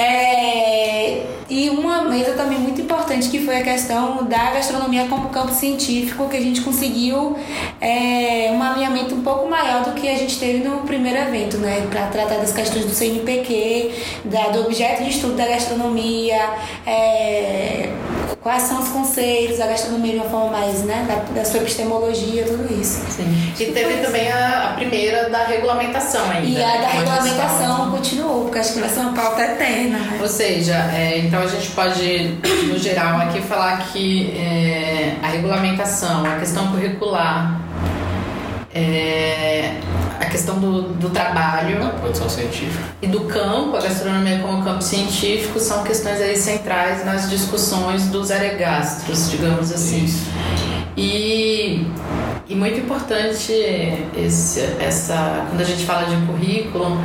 [0.00, 5.52] É, e uma mesa também muito importante que foi a questão da gastronomia como campo
[5.52, 7.36] científico, que a gente conseguiu
[7.80, 11.84] é, um alinhamento um pouco maior do que a gente teve no primeiro evento, né?
[11.90, 13.90] Para tratar das questões do CNPq,
[14.26, 16.48] da, do objeto de estudo da gastronomia,
[16.86, 17.88] é,
[18.42, 21.06] quais são os conceitos da gastronomia de uma forma mais, né?
[21.08, 23.04] Da, da sua epistemologia, tudo isso.
[23.10, 23.52] Sim.
[23.58, 26.46] E teve também a, a, primeira da regulamentação ainda.
[26.46, 29.98] E a da regulamentação continuou, porque acho que vai ser uma pauta eterna.
[29.98, 30.18] Né?
[30.20, 36.24] Ou seja, é, então a gente pode, no geral, aqui falar que é, a regulamentação,
[36.24, 37.60] a questão curricular,
[38.74, 39.74] é,
[40.18, 41.78] a questão do, do trabalho.
[41.80, 42.84] Da produção científica.
[43.00, 48.30] E do campo, a gastronomia como campo científico, são questões aí centrais nas discussões dos
[48.30, 50.04] aregastros, digamos assim.
[50.04, 50.26] Isso.
[50.96, 51.86] E,
[52.48, 53.52] e muito importante
[54.16, 56.98] esse, essa, quando a gente fala de currículo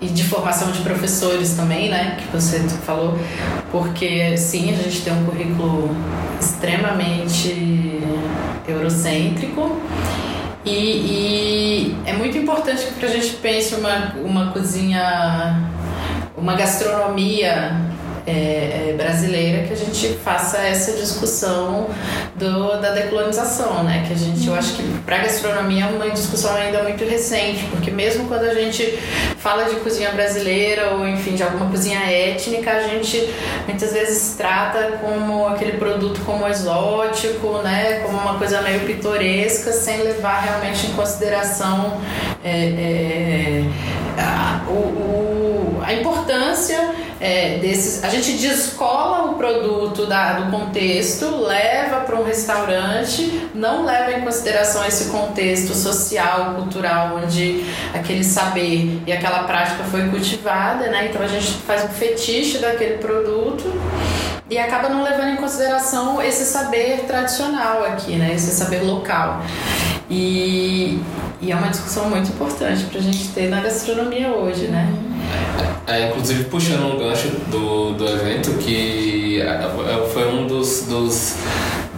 [0.00, 3.18] e de formação de professores também, né, que você falou,
[3.72, 5.96] porque sim, a gente tem um currículo
[6.38, 8.02] extremamente
[8.68, 9.80] eurocêntrico
[10.64, 15.70] e, e é muito importante que a gente pense uma, uma cozinha,
[16.36, 17.93] uma gastronomia
[18.26, 21.88] é, é, brasileira que a gente faça essa discussão
[22.36, 24.04] do, da decolonização, né?
[24.06, 27.90] Que a gente, eu acho que para gastronomia é uma discussão ainda muito recente, porque
[27.90, 28.98] mesmo quando a gente
[29.38, 33.28] fala de cozinha brasileira ou enfim de alguma cozinha étnica, a gente
[33.66, 38.00] muitas vezes trata como aquele produto como exótico, né?
[38.04, 42.00] Como uma coisa meio pitoresca, sem levar realmente em consideração
[42.42, 43.64] é, é
[44.18, 48.04] a, o, o, a importância é, desses.
[48.04, 54.20] A gente descola o produto da, do contexto, leva para um restaurante, não leva em
[54.22, 61.08] consideração esse contexto social, cultural, onde aquele saber e aquela prática foi cultivada, né?
[61.08, 63.64] Então a gente faz um fetiche daquele produto
[64.50, 68.34] e acaba não levando em consideração esse saber tradicional aqui, né?
[68.34, 69.40] Esse saber local.
[70.10, 71.00] E,
[71.40, 74.92] e é uma discussão muito importante para a gente ter na gastronomia hoje, né?
[75.86, 81.36] É, inclusive puxando um gancho do, do evento, que é, é, foi um dos, dos,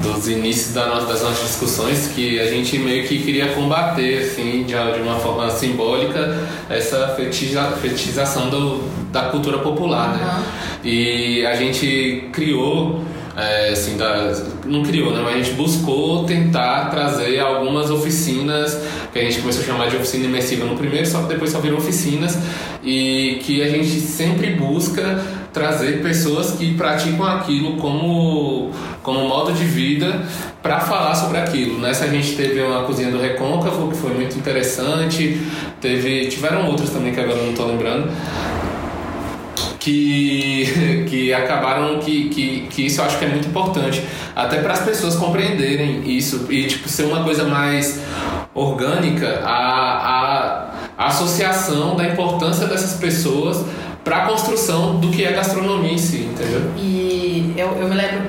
[0.01, 4.65] dos inícios da nossa, das nossas discussões que a gente meio que queria combater, assim,
[4.65, 6.37] de, de uma forma simbólica,
[6.69, 10.25] essa fetiza, fetização do, da cultura popular, né?
[10.25, 10.43] Uhum.
[10.91, 13.05] E a gente criou
[13.37, 15.21] é, assim, da, não criou, né?
[15.23, 18.81] Mas a gente buscou tentar trazer algumas oficinas
[19.13, 21.61] que a gente começou a chamar de oficina imersiva no primeiro, só que depois só
[21.61, 22.39] virou oficinas
[22.83, 25.23] e que a gente sempre busca
[25.53, 28.71] trazer pessoas que praticam aquilo como,
[29.03, 30.23] como modo de vida
[30.63, 31.79] para falar sobre aquilo.
[31.79, 35.41] Nessa a gente teve uma cozinha do Recôncavo que foi muito interessante,
[35.81, 38.11] teve tiveram outras também que agora não estou lembrando
[39.87, 44.03] que, que acabaram que, que, que isso eu acho que é muito importante
[44.35, 48.01] até para as pessoas compreenderem isso e tipo ser uma coisa mais
[48.53, 53.65] orgânica a, a associação da importância dessas pessoas
[54.07, 56.71] para a construção do que é gastronomia em si, entendeu?
[56.77, 58.23] E eu, eu me lembro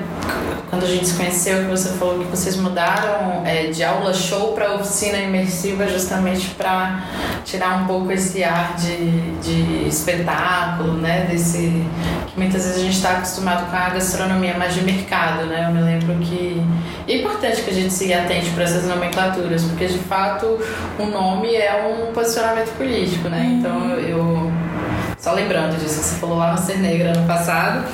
[0.68, 4.54] quando a gente se conheceu que você falou que vocês mudaram é, de aula show
[4.54, 7.04] para oficina imersiva justamente para
[7.44, 11.28] tirar um pouco esse ar de, de espetáculo, né?
[11.30, 11.86] Desse
[12.26, 15.66] que muitas vezes a gente está acostumado com a gastronomia mais de mercado, né?
[15.68, 16.60] Eu me lembro que
[17.06, 20.58] é importante que a gente se atente para essas nomenclaturas, porque de fato
[20.98, 23.58] o nome é um posicionamento político, né?
[23.60, 24.50] Então eu
[25.18, 27.84] só lembrando disso que você falou lá no Ser Negra ano passado.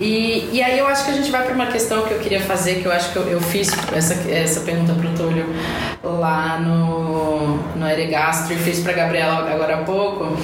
[0.00, 2.40] E, e aí eu acho que a gente vai para uma questão que eu queria
[2.40, 5.46] fazer, que eu acho que eu, eu fiz essa, essa pergunta para o Túlio
[6.02, 10.36] lá no, no Eregastro e fiz para Gabriela agora há pouco,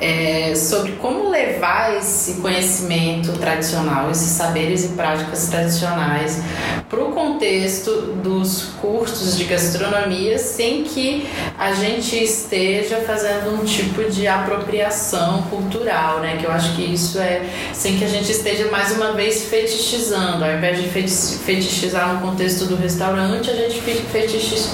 [0.00, 6.42] é, sobre como levar esse conhecimento tradicional, esses saberes e práticas tradicionais
[6.88, 7.90] para o contexto
[8.22, 15.69] dos cursos de gastronomia sem que a gente esteja fazendo um tipo de apropriação cultural,
[15.78, 16.36] né?
[16.38, 20.44] Que eu acho que isso é sem que a gente esteja mais uma vez fetichizando,
[20.44, 24.70] ao invés de fetichizar no contexto do restaurante, a gente fica fetichiz...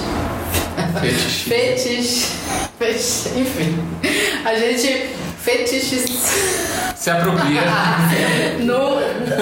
[0.99, 1.49] Fetiche.
[1.49, 2.27] fetiche,
[2.79, 3.79] fetiche, enfim,
[4.45, 5.09] a gente
[5.47, 6.05] fetichiz
[6.95, 7.61] Se apropria.
[8.59, 8.97] no,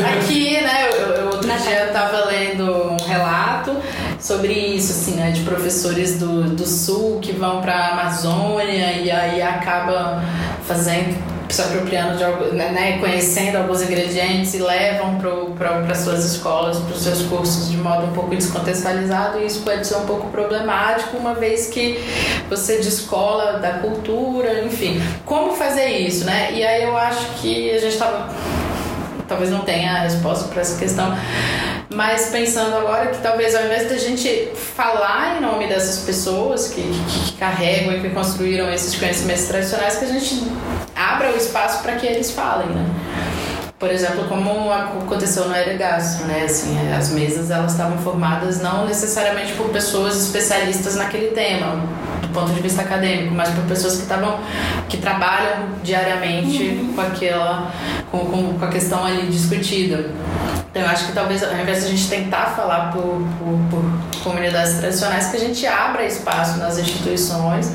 [0.05, 3.75] aqui, né, eu, eu outro dia eu tava lendo um relato
[4.19, 9.41] sobre isso, assim, né, de professores do, do sul que vão pra Amazônia e aí
[9.41, 10.21] acabam
[10.65, 15.17] fazendo se apropriando de algo, né, né, conhecendo alguns ingredientes e levam
[15.57, 19.85] para suas escolas, para os seus cursos de modo um pouco descontextualizado e isso pode
[19.85, 21.99] ser um pouco problemático uma vez que
[22.49, 25.01] você descola da cultura, enfim.
[25.25, 26.51] Como fazer isso, né?
[26.53, 28.29] E aí eu acho que a gente estava
[29.27, 31.17] talvez não tenha a resposta para essa questão,
[31.93, 36.81] mas pensando agora que talvez ao invés da gente falar em nome dessas pessoas que,
[36.81, 40.43] que, que carregam e que construíram esses conhecimentos tradicionais, que a gente
[41.13, 42.85] abra o espaço para que eles falem, né?
[43.77, 46.43] Por exemplo, como aconteceu no Aerogastro, né?
[46.45, 51.83] Assim, as mesas elas estavam formadas não necessariamente por pessoas especialistas naquele tema,
[52.35, 54.39] ponto de vista acadêmico, mas por pessoas que estavam
[54.87, 56.93] que trabalham diariamente uhum.
[56.93, 57.71] com aquela
[58.11, 60.11] com, com, com, a questão ali discutida.
[60.69, 64.23] Então, eu acho que talvez ao invés de a gente tentar falar por, por, por
[64.23, 67.71] comunidades tradicionais, que a gente abra espaço nas instituições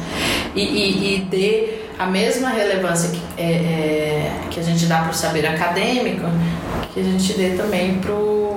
[0.55, 5.11] e, e, e dê a mesma relevância que, é, é, que a gente dá para
[5.11, 6.27] o saber acadêmico,
[6.95, 8.51] que a gente dê também para o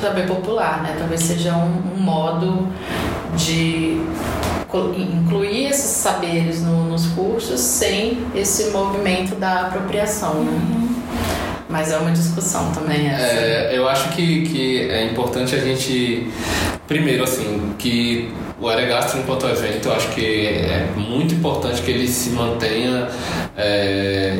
[0.00, 0.96] saber popular, né?
[0.98, 2.68] Talvez seja um, um modo
[3.36, 4.00] de
[4.96, 10.50] incluir esses saberes no, nos cursos sem esse movimento da apropriação, né?
[10.50, 10.88] Uhum.
[11.68, 13.22] Mas é uma discussão também essa.
[13.22, 16.30] É, eu acho que, que é importante a gente,
[16.86, 18.30] primeiro assim, que
[18.62, 23.08] o Aregastro enquanto evento, eu acho que é muito importante que ele se mantenha
[23.58, 24.36] é,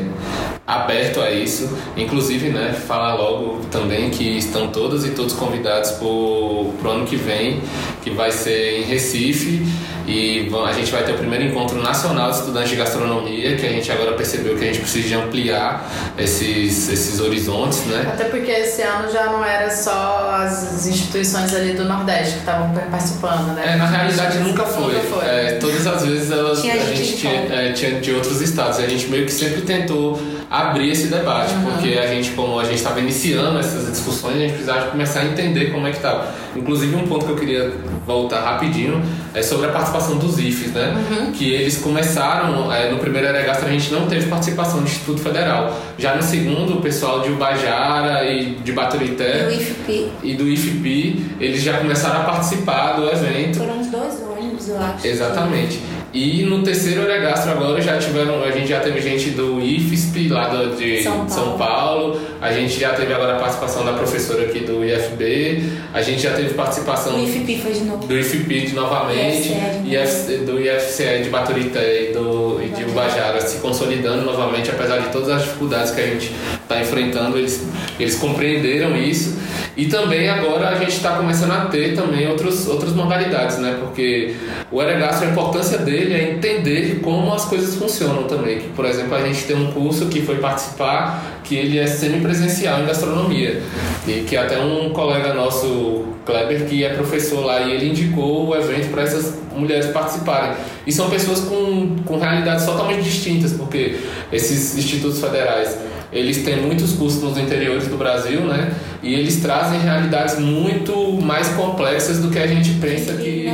[0.64, 1.76] aberto a isso.
[1.96, 7.16] Inclusive, né, falar logo também que estão todas e todos convidados para o ano que
[7.16, 7.60] vem,
[8.02, 9.66] que vai ser em Recife.
[10.06, 13.68] E a gente vai ter o primeiro encontro nacional de estudantes de gastronomia, que a
[13.68, 18.10] gente agora percebeu que a gente precisa ampliar esses, esses horizontes, né?
[18.12, 22.74] Até porque esse ano já não era só as instituições ali do Nordeste que estavam
[22.90, 23.74] participando, né?
[23.74, 24.94] É, na realidade nunca foi.
[24.94, 25.24] Nunca foi.
[25.24, 28.78] É, todas as vezes elas, tinha a gente tinha, é, tinha de outros estados.
[28.78, 30.20] E a gente meio que sempre tentou
[30.50, 31.72] abrir esse debate, uhum.
[31.72, 35.24] porque a gente, como a gente estava iniciando essas discussões, a gente precisava começar a
[35.24, 36.28] entender como é que estava.
[36.54, 37.72] Inclusive, um ponto que eu queria
[38.06, 39.02] voltar rapidinho
[39.34, 40.94] é sobre a participação dos IFES, né?
[41.10, 41.32] Uhum.
[41.32, 45.74] Que eles começaram, é, no primeiro Eregastro a gente não teve participação do Instituto Federal.
[45.96, 50.48] Já no segundo, o pessoal de Ubajara e de Baturité e do IFP, e do
[50.48, 53.58] IFP eles já começaram a participar do evento.
[53.58, 55.06] Foram os dois ônibus, eu acho.
[55.06, 55.80] Exatamente.
[56.14, 60.48] E no terceiro Oregastro agora já tiveram, a gente já teve gente do IFSP, lá
[60.48, 62.12] do, de São São Paulo.
[62.12, 62.20] Paulo.
[62.40, 65.62] A gente já teve agora a participação da professora aqui do IFB.
[65.94, 68.06] A gente já teve participação O IFP foi de novo.
[68.06, 73.40] do IFPID novamente, IFCE de IFC do IFCE de Baturité e, do, e de Ubajara
[73.40, 76.30] se consolidando novamente, apesar de todas as dificuldades que a gente
[76.62, 77.66] está enfrentando, eles,
[77.98, 79.38] eles compreenderam isso.
[79.76, 83.78] E também agora a gente está começando a ter também outros, outras modalidades, né?
[83.80, 84.34] Porque
[84.70, 88.58] o Eregastro, a importância dele é entender como as coisas funcionam também.
[88.58, 92.80] Que, por exemplo, a gente tem um curso que foi participar que ele é semipresencial
[92.80, 93.62] em gastronomia.
[94.06, 98.54] E que até um colega nosso, Kleber, que é professor lá, e ele indicou o
[98.54, 100.52] evento para essas mulheres participarem.
[100.86, 103.96] E são pessoas com, com realidades totalmente distintas, porque
[104.30, 105.78] esses institutos federais
[106.12, 108.72] eles têm muitos cursos nos interiores do Brasil, né?
[109.02, 113.50] E eles trazem realidades muito mais complexas do que a gente pensa que,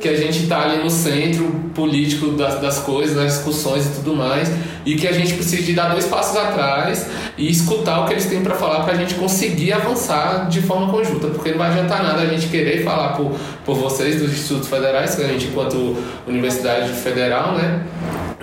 [0.00, 4.14] que a gente está ali no centro político das, das coisas, das discussões e tudo
[4.14, 4.50] mais,
[4.84, 7.06] e que a gente precisa de dar dois passos atrás
[7.38, 10.90] e escutar o que eles têm para falar para a gente conseguir avançar de forma
[10.90, 13.32] conjunta, porque não vai adiantar nada a gente querer falar por,
[13.64, 17.82] por vocês dos institutos federais, que a gente enquanto universidade federal, né?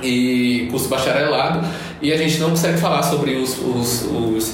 [0.04, 1.66] E curso bacharelado
[2.02, 4.54] e a gente não consegue falar sobre os, os, os,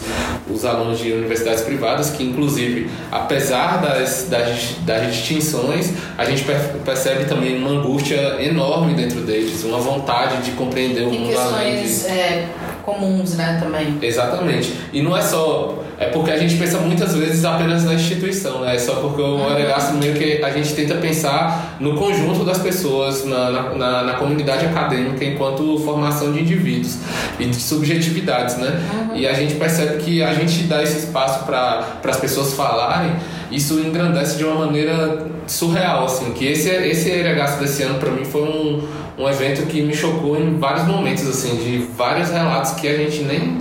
[0.50, 6.76] os alunos de universidades privadas que inclusive apesar das, das, das distinções a gente per-
[6.84, 11.84] percebe também uma angústia enorme dentro deles uma vontade de compreender o Tem mundo além
[11.84, 12.06] de...
[12.08, 12.50] é,
[12.88, 13.98] comuns, né, também.
[14.02, 14.74] Exatamente.
[14.94, 15.84] E não é só.
[16.00, 18.76] É porque a gente pensa muitas vezes apenas na instituição, né?
[18.76, 23.26] É só porque o Oregastro meio que a gente tenta pensar no conjunto das pessoas,
[23.26, 26.98] na, na, na- comunidade acadêmica, enquanto formação de indivíduos
[27.40, 28.80] e de subjetividades, né?
[29.16, 33.12] E a gente percebe que a gente dá esse espaço para as pessoas falarem,
[33.52, 36.32] isso engrandece de uma maneira surreal, assim.
[36.32, 38.82] Que esse, esse Oregastro desse ano, para mim, foi um,
[39.18, 43.24] um evento que me chocou em vários momentos, assim, de vários relatos que a gente
[43.24, 43.57] nem,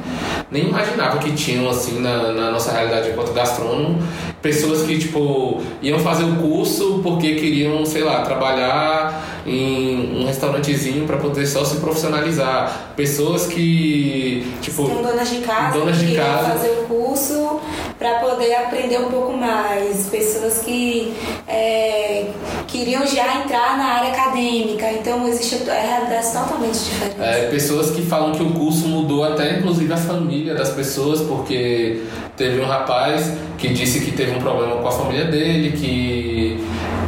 [0.51, 3.99] nem imaginava que tinham, assim, na, na nossa realidade enquanto gastrônomo.
[4.43, 11.07] Pessoas que, tipo, iam fazer o curso porque queriam, sei lá, trabalhar em um restaurantezinho
[11.07, 12.93] para poder só se profissionalizar.
[12.95, 14.87] Pessoas que, tipo...
[14.87, 16.51] Tem donas de casa Donas de que casa.
[16.51, 17.61] fazer o curso
[17.99, 20.07] para poder aprender um pouco mais.
[20.07, 21.15] Pessoas que
[21.49, 22.31] é,
[22.67, 24.91] queriam já entrar na área acadêmica.
[24.93, 27.21] Então existe realidades totalmente diferentes.
[27.21, 32.03] É, pessoas que falam que o curso mudou até inclusive a família das pessoas, porque
[32.37, 36.65] teve um rapaz que disse que teve um problema com a família dele, que,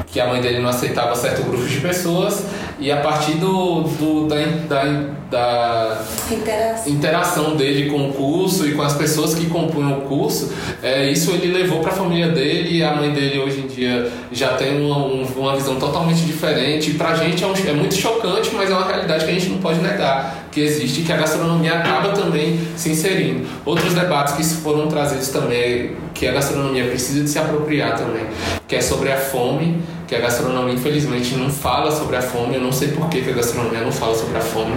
[0.07, 2.45] que a mãe dele não aceitava certo grupo de pessoas,
[2.78, 4.36] e a partir do, do da,
[4.68, 4.84] da,
[5.31, 6.01] da
[6.31, 6.93] Interação.
[6.93, 10.51] interação dele com o curso e com as pessoas que compunham o curso,
[10.83, 14.11] é, isso ele levou para a família dele e a mãe dele hoje em dia
[14.33, 16.93] já tem uma, um- uma visão totalmente diferente.
[16.93, 19.49] Para a gente é, um- é muito chocante, mas é uma realidade que a gente
[19.51, 23.47] não pode negar que existe que a gastronomia acaba também se inserindo.
[23.66, 28.24] Outros debates que foram trazidos também, que a gastronomia precisa de se apropriar também,
[28.66, 32.62] que é sobre a fome, que a gastronomia infelizmente não fala sobre a fome, eu
[32.62, 34.72] não sei por que a gastronomia não fala sobre a fome,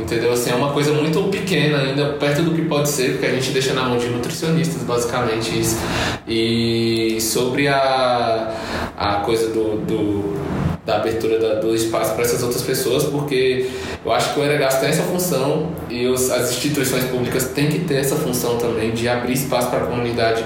[0.00, 0.32] entendeu?
[0.32, 3.50] Assim, é uma coisa muito pequena ainda, perto do que pode ser, porque a gente
[3.50, 5.78] deixa na mão de nutricionistas, basicamente isso.
[6.26, 8.54] E sobre a,
[8.96, 10.40] a coisa do, do
[10.84, 13.68] da abertura da- do espaço para essas outras pessoas, porque
[14.04, 17.80] eu acho que o Eregas tem essa função e os- as instituições públicas têm que
[17.80, 20.42] ter essa função também de abrir espaço para a comunidade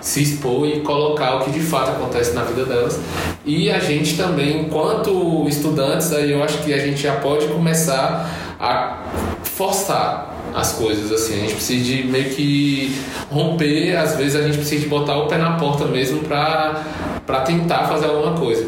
[0.00, 2.98] se expor e colocar o que de fato acontece na vida delas.
[3.44, 8.56] E a gente também, enquanto estudantes, aí eu acho que a gente já pode começar
[8.60, 9.04] a
[9.42, 12.96] forçar as coisas assim, a gente precisa de meio que
[13.30, 16.82] romper, às vezes a gente precisa de botar o pé na porta mesmo para
[17.26, 18.66] para tentar fazer alguma coisa.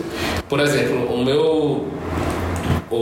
[0.49, 1.87] Por exemplo, o meu
[2.91, 2.97] o,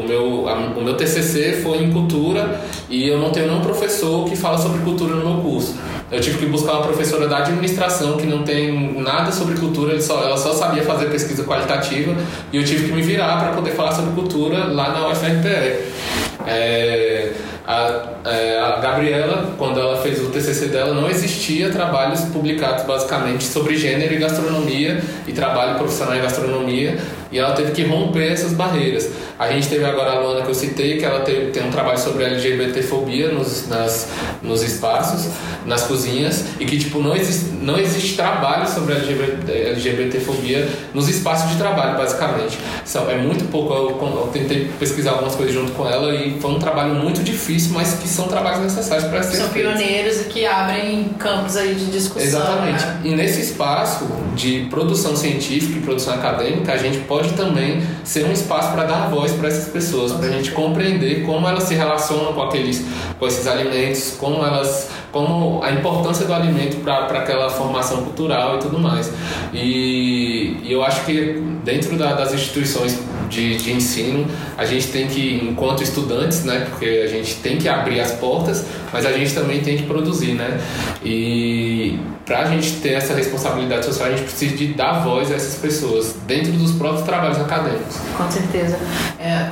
[0.00, 4.28] o, meu, a- o meu TCC foi em cultura e eu não tenho nenhum professor
[4.28, 5.74] que fala sobre cultura no meu curso.
[6.12, 10.22] Eu tive que buscar uma professora da administração que não tem nada sobre cultura, só,
[10.22, 12.14] ela só sabia fazer pesquisa qualitativa
[12.52, 16.25] e eu tive que me virar para poder falar sobre cultura lá na UFRPE.
[16.46, 17.32] É,
[17.66, 23.44] a, é, a Gabriela, quando ela fez o TCC dela, não existia trabalhos publicados basicamente
[23.44, 26.98] sobre gênero e gastronomia e trabalho profissional em gastronomia
[27.36, 29.10] e ela teve que romper essas barreiras.
[29.38, 31.98] A gente teve agora a Luana que eu citei, que ela teve, tem um trabalho
[31.98, 34.08] sobre LGBTfobia nos, nas,
[34.42, 35.28] nos espaços,
[35.66, 41.50] nas cozinhas e que tipo não existe, não existe trabalho sobre LGBT, LGBTfobia nos espaços
[41.50, 42.58] de trabalho basicamente.
[42.86, 46.52] São, é muito pouco, eu, eu tentei pesquisar algumas coisas junto com ela e foi
[46.52, 50.46] um trabalho muito difícil mas que são trabalhos necessários para ser São pioneiros e que
[50.46, 52.22] abrem campos aí de discussão.
[52.26, 52.84] Exatamente.
[52.84, 53.00] né?
[53.04, 58.32] E nesse espaço de produção científica e produção acadêmica, a gente pode também ser um
[58.32, 62.32] espaço para dar voz para essas pessoas, para a gente compreender como elas se relacionam
[62.32, 62.84] com aqueles,
[63.18, 68.58] com esses alimentos, como elas, como a importância do alimento para aquela formação cultural e
[68.58, 69.10] tudo mais.
[69.52, 72.98] E, e eu acho que dentro da- das instituições
[73.28, 77.68] de, de ensino, a gente tem que, enquanto estudantes, né, porque a gente tem que
[77.68, 80.60] abrir as portas, mas a gente também tem que produzir, né?
[81.04, 85.34] E para a gente ter essa responsabilidade social, a gente precisa de dar voz a
[85.34, 87.96] essas pessoas dentro dos próprios trabalhos acadêmicos.
[88.16, 88.78] Com certeza.
[89.20, 89.50] É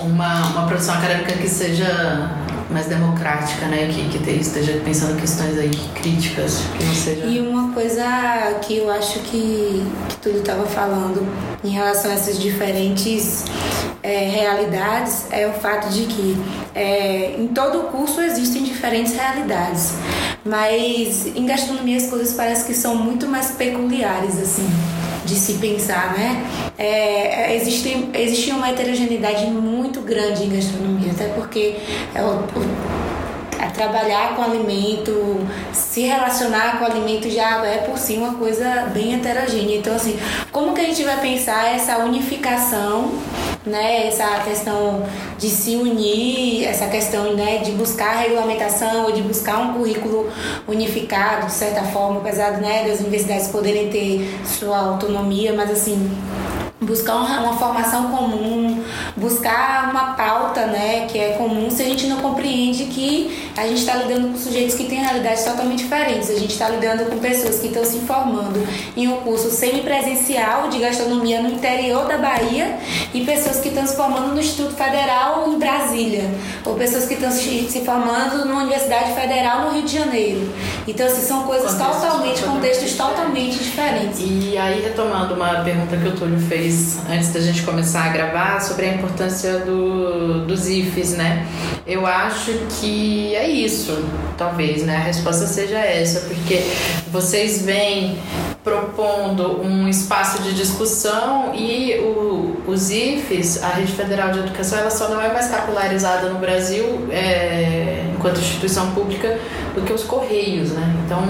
[0.00, 2.30] uma, uma produção acadêmica que seja
[2.70, 3.88] mais democrática, né?
[3.92, 7.24] Que, que te- esteja pensando questões aí críticas, que não seja.
[7.26, 8.04] E uma coisa
[8.62, 11.26] que eu acho que, que tudo estava falando
[11.62, 13.44] em relação a essas diferentes
[14.02, 16.36] é, realidades é o fato de que
[16.74, 19.92] é, em todo o curso existem diferentes realidades,
[20.44, 24.66] mas em gastronomia as coisas parecem que são muito mais peculiares assim
[25.24, 26.44] de se pensar, né?
[26.78, 31.76] É, existe, existe uma heterogeneidade muito grande em gastronomia, até porque
[32.14, 33.03] é o- o-
[33.58, 39.14] a trabalhar com alimento, se relacionar com alimento já é por si uma coisa bem
[39.14, 39.78] heterogênea.
[39.78, 40.18] Então, assim,
[40.52, 43.12] como que a gente vai pensar essa unificação,
[43.64, 44.06] né?
[44.06, 45.04] Essa questão
[45.38, 50.30] de se unir, essa questão, né, de buscar regulamentação ou de buscar um currículo
[50.68, 56.10] unificado, de certa forma, apesar, né, das universidades poderem ter sua autonomia, mas assim,
[56.84, 58.82] buscar uma, uma formação comum,
[59.16, 63.80] buscar uma pauta, né, que é comum, se a gente não compreende que a gente
[63.80, 66.30] está lidando com sujeitos que têm realidades totalmente diferentes.
[66.30, 68.66] A gente está lidando com pessoas que estão se formando
[68.96, 72.78] em um curso semipresencial de gastronomia no interior da Bahia
[73.12, 76.24] e pessoas que estão se formando no Instituto Federal em Brasília,
[76.64, 80.52] ou pessoas que estão se formando numa Universidade Federal no Rio de Janeiro.
[80.86, 84.18] Então, assim, são coisas Contextos totalmente, contextos totalmente diferentes.
[84.20, 88.60] E aí, retomando uma pergunta que o Túlio fez antes da gente começar a gravar
[88.60, 91.46] sobre a importância do, dos IFs, né?
[91.86, 94.04] Eu acho que é isso,
[94.36, 94.96] talvez, né?
[94.96, 96.62] A resposta seja essa, porque
[97.10, 98.18] vocês vêm
[98.62, 104.90] propondo um espaço de discussão e o, os IFs, a Rede Federal de Educação, ela
[104.90, 109.38] só não é mais capitalizada no Brasil é, enquanto instituição pública
[109.74, 110.96] do que os Correios, né?
[111.04, 111.22] Então,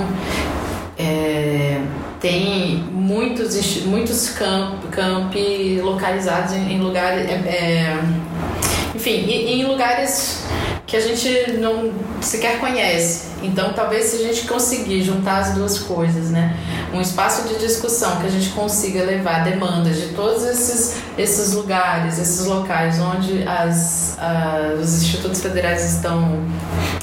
[0.96, 1.80] é,
[2.20, 7.28] tem muitos, muitos camp, campi localizados em, em lugares.
[7.28, 7.98] é, é,
[8.94, 10.44] enfim, em lugares
[10.86, 13.32] que a gente não sequer conhece.
[13.42, 16.56] Então, talvez se a gente conseguir juntar as duas coisas, né?
[16.94, 22.20] Um espaço de discussão que a gente consiga levar demandas de todos esses, esses lugares,
[22.20, 24.16] esses locais onde as,
[24.80, 26.38] os institutos federais estão,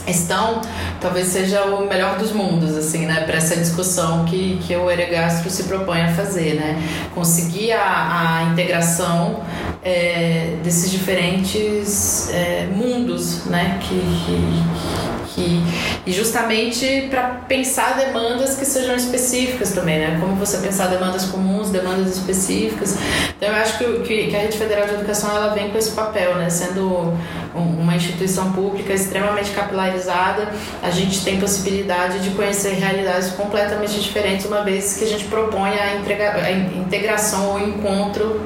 [0.08, 0.62] estão,
[1.02, 3.26] talvez seja o melhor dos mundos, assim, né?
[3.26, 6.82] Para essa discussão que, que o Eregastro se propõe a fazer, né?
[7.14, 9.42] Conseguir a, a integração
[9.84, 13.80] é, desses diferentes é, mundos, né?
[13.82, 15.64] Que, que, que,
[16.06, 20.18] e justamente para pensar demandas que sejam específicas também, né?
[20.20, 22.98] Como você pensar demandas comuns, demandas específicas.
[23.38, 25.92] Então eu acho que, que, que a Rede Federal de Educação ela vem com esse
[25.92, 26.50] papel, né?
[26.50, 27.14] Sendo
[27.56, 30.50] um- uma instituição pública extremamente capilarizada,
[30.84, 35.70] a gente tem possibilidade de conhecer realidades completamente diferentes, uma vez que a gente propõe
[35.72, 38.42] a, entrega, a in- integração ou encontro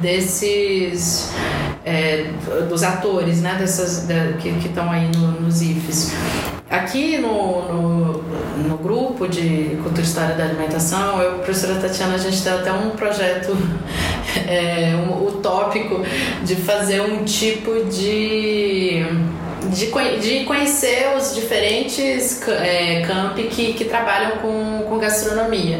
[0.00, 1.30] desses
[1.84, 2.26] é,
[2.68, 6.12] dos atores, né, dessas da- que estão aí no- nos IFES.
[6.68, 8.22] Aqui no, no,
[8.68, 12.70] no grupo de Cultura e História da Alimentação, eu professora Tatiana, a gente tem até
[12.70, 13.56] um projeto
[14.46, 16.02] é, um, utópico
[16.44, 19.06] de fazer um tipo de
[19.68, 19.86] de,
[20.20, 25.78] de conhecer os diferentes é, campi que, que trabalham com, com gastronomia.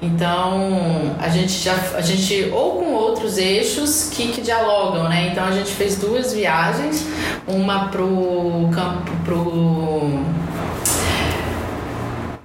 [0.00, 5.30] Então, a gente já a gente ou com outros eixos que, que dialogam, né?
[5.32, 7.04] Então a gente fez duas viagens,
[7.46, 10.35] uma pro campo pro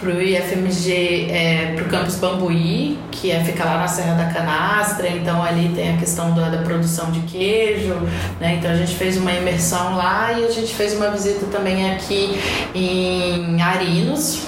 [0.01, 5.41] pro IFMG, é, pro campus Bambuí, que é, fica lá na Serra da Canastra, então
[5.41, 7.93] ali tem a questão da, da produção de queijo,
[8.39, 8.55] né?
[8.57, 12.37] Então a gente fez uma imersão lá e a gente fez uma visita também aqui
[12.73, 14.41] em Arinos,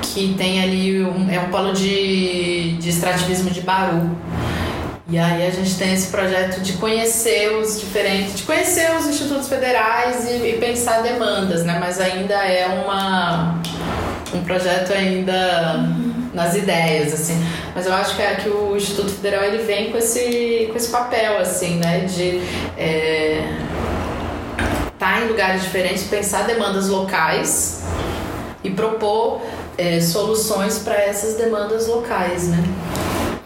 [0.00, 4.10] que tem ali um, é um polo de, de extrativismo de Baru.
[5.06, 9.46] E aí a gente tem esse projeto de conhecer os diferentes, de conhecer os institutos
[9.46, 11.76] federais e, e pensar demandas, né?
[11.78, 13.60] Mas ainda é uma
[14.34, 15.88] um projeto ainda
[16.34, 17.34] nas ideias, assim.
[17.74, 20.90] Mas eu acho que, é que o Instituto Federal ele vem com esse, com esse
[20.90, 22.00] papel, assim, né?
[22.00, 22.40] De
[22.76, 23.42] é,
[24.98, 27.82] tá em lugares diferentes, pensar demandas locais
[28.62, 29.40] e propor
[29.76, 32.64] é, soluções para essas demandas locais, né?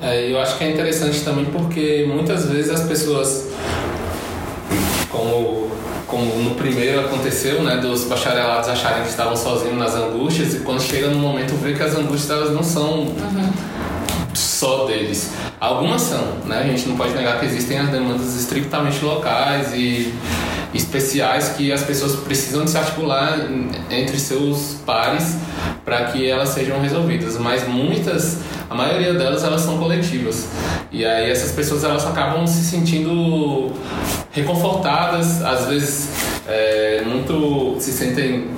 [0.01, 3.49] É, eu acho que é interessante também porque muitas vezes as pessoas,
[5.11, 5.71] como,
[6.09, 10.81] como no primeiro aconteceu, né, dos bacharelados acharem que estavam sozinhos nas angústias e quando
[10.81, 13.53] chega no momento vê que as angústias elas não são uhum.
[14.35, 15.33] Só deles.
[15.61, 16.61] Algumas são, né?
[16.61, 20.15] A gente não pode negar que existem as demandas estritamente locais e
[20.75, 23.39] especiais que as pessoas precisam se articular
[23.91, 25.37] entre seus pares
[25.85, 30.49] para que elas sejam resolvidas, mas muitas, a maioria delas elas são coletivas.
[30.93, 33.73] E aí essas pessoas elas acabam se sentindo
[34.31, 36.11] reconfortadas, às vezes
[36.47, 38.49] é, muito se sentem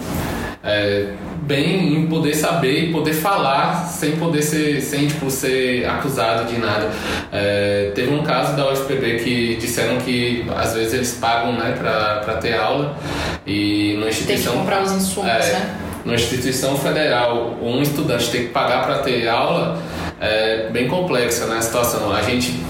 [0.63, 1.13] é,
[1.51, 6.59] bem em poder saber e poder falar sem poder ser, sem tipo, ser acusado de
[6.61, 6.89] nada.
[7.33, 12.35] É, teve um caso da UFPB que disseram que às vezes eles pagam né, para
[12.37, 12.97] ter aula
[13.45, 14.53] e na instituição.
[14.53, 15.77] Tem que comprar os insumos, é, né?
[16.05, 19.83] Numa instituição federal, um estudante tem que pagar para ter aula
[20.21, 22.13] é bem complexa né, a situação.
[22.13, 22.63] A gente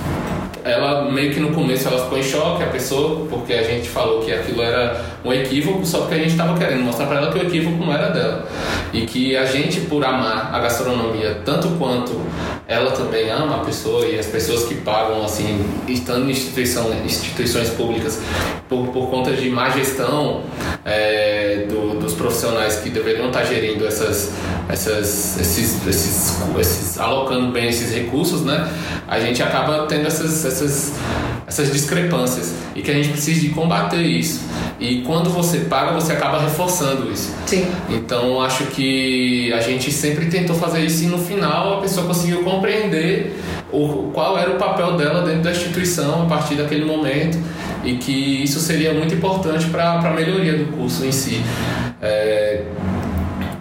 [0.65, 4.23] ela meio que no começo ela ficou em choque, a pessoa, porque a gente falou
[4.23, 7.39] que aquilo era um equívoco, só porque a gente estava querendo mostrar para ela que
[7.39, 8.47] o equívoco não era dela.
[8.93, 12.21] E que a gente, por amar a gastronomia tanto quanto
[12.67, 17.69] ela também ama a pessoa e as pessoas que pagam, assim, estando em instituição, instituições
[17.71, 18.21] públicas
[18.69, 20.43] por, por conta de má gestão
[20.85, 24.33] é, do, dos profissionais que deveriam estar gerindo essas,
[24.69, 28.71] essas, esses, esses, esses, alocando bem esses recursos, né?
[29.09, 30.93] A gente acaba tendo essas essas,
[31.47, 34.41] essas discrepâncias e que a gente precisa de combater isso.
[34.79, 37.35] E quando você paga, você acaba reforçando isso.
[37.47, 37.67] Sim.
[37.89, 42.43] Então acho que a gente sempre tentou fazer isso e no final a pessoa conseguiu
[42.43, 43.39] compreender
[43.73, 47.39] o, qual era o papel dela dentro da instituição a partir daquele momento
[47.85, 51.43] e que isso seria muito importante para a melhoria do curso em si.
[52.03, 52.65] É,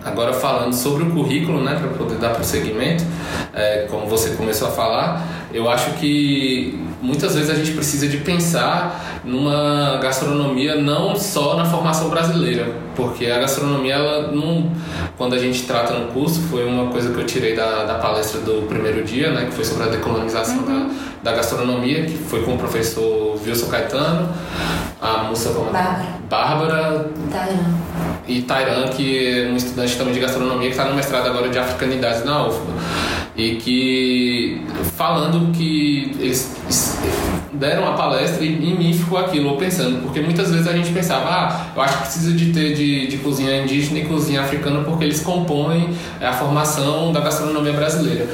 [0.09, 3.03] Agora falando sobre o currículo, né, para poder dar prosseguimento,
[3.53, 8.17] é, como você começou a falar, eu acho que muitas vezes a gente precisa de
[8.17, 14.71] pensar numa gastronomia não só na formação brasileira, porque a gastronomia, ela não,
[15.17, 18.41] quando a gente trata no curso, foi uma coisa que eu tirei da, da palestra
[18.41, 20.89] do primeiro dia, né, que foi sobre a decolonização uhum.
[21.23, 24.29] da, da gastronomia, que foi com o professor Wilson Caetano,
[25.01, 27.65] a moça como Bárbara, Bárbara Tairan.
[28.27, 31.57] e Tairan, que é um estudante também de gastronomia que está no mestrado agora de
[31.57, 32.73] africanidade na UFBA
[33.39, 34.61] e que
[34.97, 36.53] falando que eles
[37.53, 41.29] deram a palestra e em mim ficou aquilo, pensando, porque muitas vezes a gente pensava,
[41.29, 45.05] ah, eu acho que precisa de ter de, de cozinha indígena e cozinha africana porque
[45.05, 45.89] eles compõem
[46.21, 48.27] a formação da gastronomia brasileira.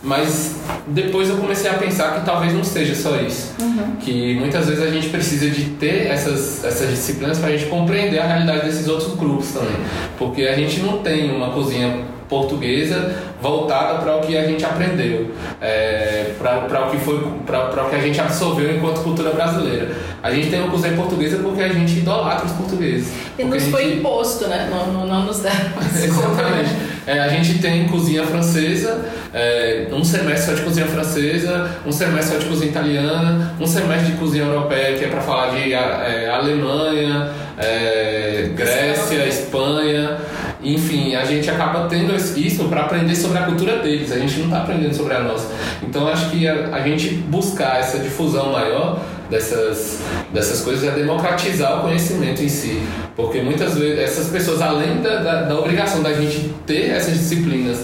[0.00, 3.54] Mas depois eu comecei a pensar que talvez não seja só isso.
[3.60, 3.96] Uhum.
[4.00, 8.18] Que muitas vezes a gente precisa de ter essas, essas disciplinas para a gente compreender
[8.20, 9.76] a realidade desses outros grupos também.
[10.18, 15.32] Porque a gente não tem uma cozinha portuguesa voltada para o que a gente aprendeu,
[15.60, 19.90] é, para o que foi, para o que a gente absorveu enquanto cultura brasileira.
[20.22, 23.12] A gente tem uma cozinha portuguesa porque a gente idolatra os portugueses.
[23.36, 23.98] E nos foi gente...
[23.98, 24.68] imposto, né?
[24.70, 25.72] Não, não, não nos deram.
[25.92, 26.70] Exatamente.
[27.04, 29.04] É, a gente tem cozinha francesa,
[29.34, 34.12] é, um semestre só de cozinha francesa, um semestre só de cozinha italiana, um semestre
[34.12, 37.28] de cozinha europeia que é para falar de é, Alemanha,
[37.58, 40.18] é, Grécia, Espanha.
[40.62, 44.46] Enfim, a gente acaba tendo isso para aprender sobre a cultura deles, a gente não
[44.46, 45.52] está aprendendo sobre a nossa.
[45.82, 49.00] Então acho que a, a gente buscar essa difusão maior
[49.32, 49.98] dessas,
[50.32, 52.82] dessas coisas é democratizar o conhecimento em si.
[53.16, 57.78] Porque muitas vezes essas pessoas, além da, da, da, obrigação da gente ter essas disciplinas,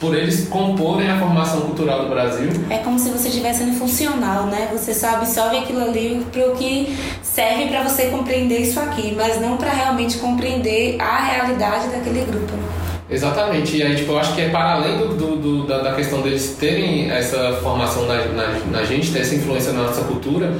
[0.00, 2.48] por eles comporem a formação cultural do Brasil.
[2.68, 4.68] É como se você estivesse sendo funcional, né?
[4.72, 9.40] Você só absorve aquilo ali para o que serve para você compreender isso aqui, mas
[9.40, 12.52] não para realmente compreender a realidade daquele grupo.
[13.10, 15.94] Exatamente, e aí tipo, eu acho que é para além do, do, do da, da,
[15.94, 20.52] questão deles terem essa formação na, na, na, gente, ter essa influência na nossa cultura,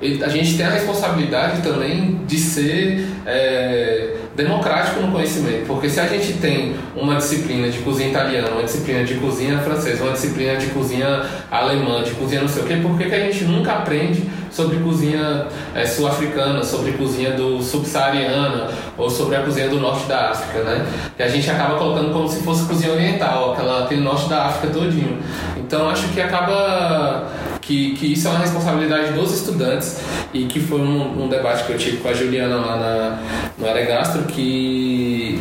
[0.00, 6.06] a gente tem a responsabilidade também de ser é, democrático no conhecimento, porque se a
[6.06, 10.66] gente tem uma disciplina de cozinha italiana, uma disciplina de cozinha francesa, uma disciplina de
[10.66, 14.22] cozinha alemã, de cozinha não sei o quê, por que, que a gente nunca aprende
[14.50, 20.30] sobre cozinha é, sul-africana, sobre cozinha do subsaariana ou sobre a cozinha do norte da
[20.30, 20.86] África, né?
[21.16, 24.72] Que a gente acaba colocando como se fosse cozinha oriental, aquela, aquele norte da África
[24.72, 25.18] todinho.
[25.56, 27.28] Então acho que acaba
[27.60, 30.00] que, que isso é uma responsabilidade dos estudantes
[30.32, 33.18] e que foi um, um debate que eu tive com a Juliana lá na,
[33.58, 35.40] no Aregastro que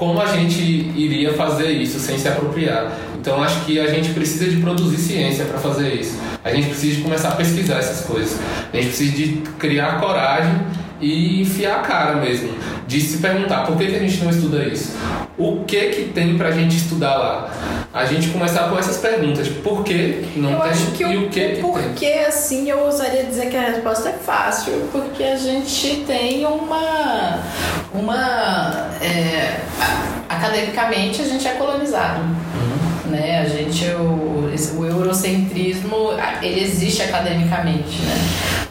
[0.00, 2.90] como a gente iria fazer isso sem se apropriar.
[3.20, 6.18] Então acho que a gente precisa de produzir ciência para fazer isso.
[6.42, 8.38] A gente precisa de começar a pesquisar essas coisas.
[8.72, 10.54] A gente precisa de criar coragem
[11.02, 12.54] e enfiar a cara mesmo.
[12.86, 14.96] De se perguntar por que, que a gente não estuda isso?
[15.36, 17.52] O que que tem pra gente estudar lá?
[17.92, 19.48] A gente começar com essas perguntas.
[19.48, 21.62] Por que não eu tem acho que e o, o que que tem?
[21.62, 27.38] porquê, assim, eu ousaria dizer que a resposta é fácil, porque a gente tem uma.
[27.92, 29.60] uma é,
[30.26, 32.20] academicamente, a gente é colonizado.
[33.10, 33.40] Né?
[33.40, 38.14] A gente, o, o eurocentrismo, ele existe academicamente, né?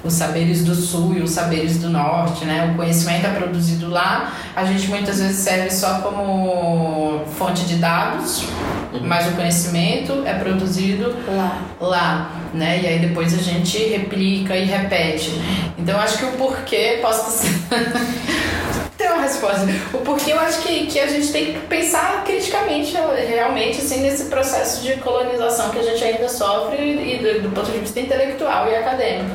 [0.01, 2.71] Os saberes do sul e os saberes do norte, né?
[2.71, 8.45] O conhecimento é produzido lá, a gente muitas vezes serve só como fonte de dados,
[9.01, 11.61] mas o conhecimento é produzido Lá.
[11.81, 12.79] lá, né?
[12.81, 15.31] E aí depois a gente replica e repete.
[15.77, 18.88] Então acho que o porquê posso ser.
[19.22, 19.67] Resposta.
[19.93, 22.93] O porquê eu acho que, que a gente tem que pensar criticamente,
[23.28, 27.72] realmente, assim, nesse processo de colonização que a gente ainda sofre e do, do ponto
[27.72, 29.30] de vista intelectual e acadêmico.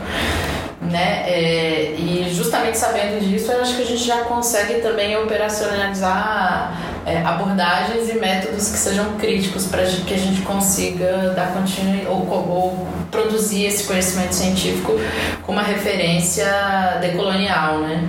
[0.91, 1.25] Né?
[1.27, 7.19] É, e justamente sabendo disso, eu acho que a gente já consegue também operacionalizar é,
[7.23, 12.89] abordagens e métodos que sejam críticos para que a gente consiga dar continuidade ou, ou
[13.11, 14.93] produzir esse conhecimento científico
[15.43, 16.47] com uma referência
[17.01, 18.09] decolonial, né?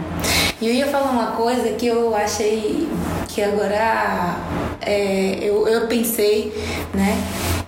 [0.62, 2.88] E eu ia falar uma coisa que eu achei
[3.28, 4.38] que agora
[4.82, 6.54] é, eu, eu pensei,
[6.94, 7.18] né?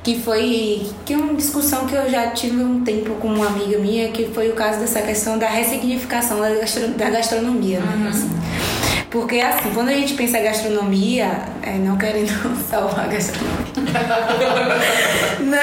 [0.07, 3.77] Que foi que é uma discussão que eu já tive um tempo com uma amiga
[3.77, 8.07] minha, que foi o caso dessa questão da ressignificação da, gastro, da gastronomia, né?
[8.09, 8.29] Assim.
[9.09, 12.31] Porque assim, quando a gente pensa em gastronomia, é, não querendo
[12.71, 13.57] salvar a gastronomia.
[15.41, 15.59] Né?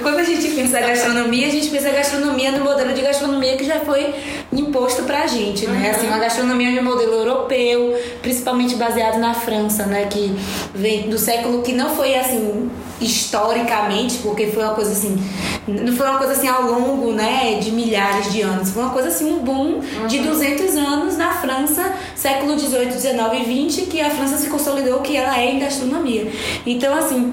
[0.00, 3.56] Quando a gente pensa em gastronomia, a gente pensa em gastronomia no modelo de gastronomia
[3.56, 4.14] que já foi
[4.52, 5.90] imposto pra gente, né?
[5.90, 10.06] Assim, uma gastronomia de modelo europeu, principalmente baseado na França, né?
[10.06, 10.34] Que
[10.74, 12.70] vem do século que não foi assim
[13.00, 15.16] historicamente, porque foi uma coisa assim,
[15.66, 19.08] não foi uma coisa assim ao longo, né, de milhares de anos, foi uma coisa
[19.08, 24.10] assim um boom de 200 anos na França, século 18, 19 e 20, que a
[24.10, 26.30] França se consolidou que ela é em gastronomia.
[26.64, 27.32] Então assim,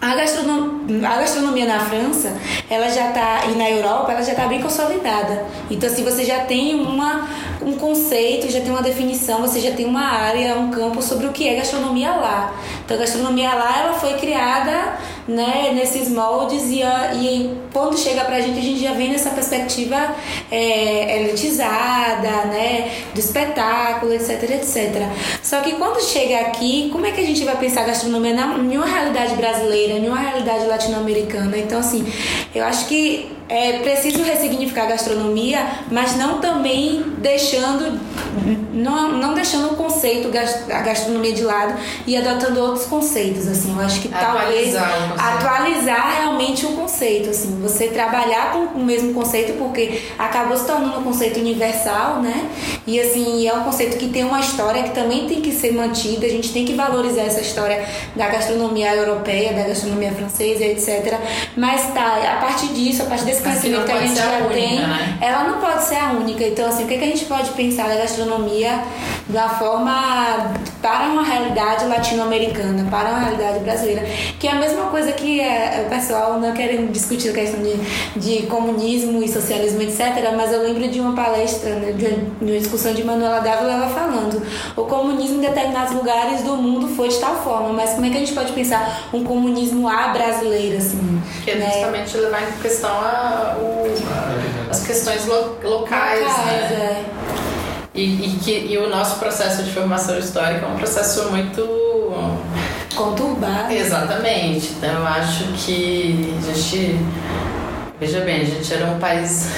[0.00, 2.36] a gastronomia, a gastronomia na França,
[2.68, 5.44] ela já tá e na Europa, ela já tá bem consolidada.
[5.70, 7.28] Então assim, você já tem uma
[7.62, 11.32] um conceito, já tem uma definição, você já tem uma área, um campo sobre o
[11.32, 12.54] que é gastronomia lá.
[12.84, 18.40] Então a gastronomia lá, ela foi criada, né, nesses moldes e, e quando chega pra
[18.40, 20.14] gente, a gente já vem nessa perspectiva
[20.50, 25.06] é, elitizada, né, do espetáculo, etc, etc.
[25.42, 28.76] Só que quando chega aqui, como é que a gente vai pensar gastronomia na, em
[28.76, 31.58] uma realidade brasileira, em uma realidade latino-americana?
[31.58, 32.10] Então, assim,
[32.54, 37.98] eu acho que é preciso ressignificar a gastronomia, mas não também deixando
[38.72, 40.30] não, não deixando o conceito
[40.70, 41.74] a gastronomia de lado
[42.06, 43.74] e adotando outros conceitos assim.
[43.76, 45.20] Eu acho que talvez Atualizar conceito.
[45.20, 47.60] atualizar realmente o conceito assim.
[47.60, 52.48] Você trabalhar com o mesmo conceito porque acabou se tornando um conceito universal né?
[52.86, 56.24] E assim é um conceito que tem uma história que também tem que ser mantida.
[56.26, 57.84] A gente tem que valorizar essa história
[58.14, 61.18] da gastronomia europeia da gastronomia francesa etc
[61.56, 64.54] mas tá a partir disso a partir desse Não conhecimento que a gente já única,
[64.54, 65.18] tem né?
[65.20, 66.44] ela não pode ser a única.
[66.44, 68.80] Então, assim, o que, que a gente pode pensar da gastronomia
[69.28, 74.02] de uma forma para uma realidade latino-americana, para uma realidade brasileira?
[74.38, 77.74] Que é a mesma coisa que é, o pessoal não querendo discutir a questão de,
[78.16, 80.00] de comunismo e socialismo, etc.
[80.36, 83.72] Mas eu lembro de uma palestra, né, de, uma, de uma discussão de Manuela Dávila,
[83.72, 84.42] ela falando:
[84.76, 88.16] o comunismo em determinados lugares do mundo foi de tal forma, mas como é que
[88.16, 91.22] a gente pode pensar um comunismo a brasileiro, assim?
[91.44, 91.70] Que é né?
[91.72, 97.04] justamente levar em questão a, o- as questões lo- locais, Locais, né?
[97.04, 97.04] é.
[97.94, 101.80] E, e que, e o nosso processo de formação histórica é um processo muito.
[102.94, 103.72] Conturbado.
[103.72, 104.68] Exatamente.
[104.76, 106.98] Então eu acho que a gente.
[107.98, 109.48] Veja bem, a gente era um país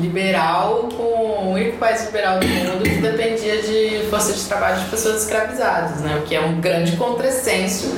[0.00, 4.84] liberal, com o único país liberal do mundo que dependia de força de trabalho de
[4.86, 6.20] pessoas escravizadas, né?
[6.22, 7.92] O que é um grande contrassenso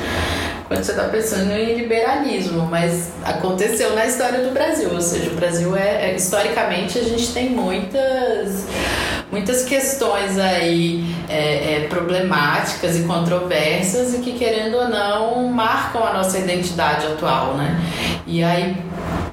[0.70, 5.34] quando você está pensando em liberalismo, mas aconteceu na história do Brasil, ou seja, o
[5.34, 8.66] Brasil é, é- historicamente a gente tem muitas
[9.32, 16.12] muitas questões aí é, é, problemáticas e controversas e que querendo ou não marcam a
[16.12, 17.76] nossa identidade atual, né?
[18.24, 18.76] E aí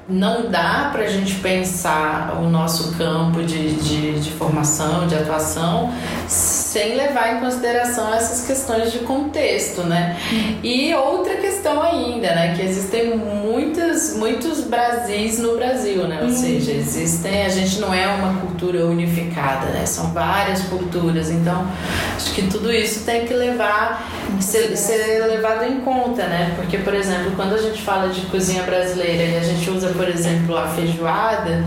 [0.08, 5.92] não dá para a gente pensar o nosso campo de, de, de formação, de atuação,
[6.26, 10.16] sem levar em consideração essas questões de contexto, né?
[10.62, 12.54] E outra questão ainda, né?
[12.56, 16.20] Que existem muitas muitos, Brasis no Brasil, né?
[16.22, 19.84] Ou seja, existem, a gente não é uma cultura unificada, né?
[19.86, 21.30] São várias culturas.
[21.30, 21.66] Então,
[22.16, 26.54] acho que tudo isso tem que levar, ser, ser levado em conta, né?
[26.56, 30.08] Porque, por exemplo, quando a gente fala de cozinha brasileira e a gente usa, por
[30.08, 31.64] exemplo, a feijoada,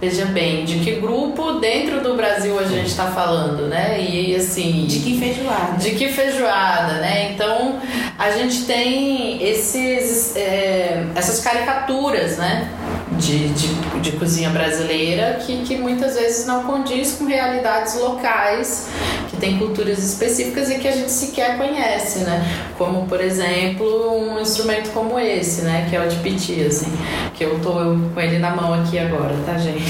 [0.00, 4.00] veja bem, de que grupo dentro do Brasil a gente está falando, né?
[4.00, 4.86] E assim.
[4.86, 5.76] De que feijoada?
[5.76, 7.32] De que feijoada, né?
[7.32, 7.78] Então
[8.18, 12.70] a gente tem esses, é, essas caricaturas, né?
[13.18, 18.88] De, de, de, cozinha brasileira que, que muitas vezes não condiz com realidades locais,
[19.30, 22.42] que tem culturas específicas e que a gente sequer conhece, né?
[22.78, 25.86] Como, por exemplo, um instrumento como esse, né?
[25.90, 26.90] Que é o de piti, assim,
[27.34, 27.72] que eu tô
[28.14, 29.84] com ele na mão aqui agora, tá, gente?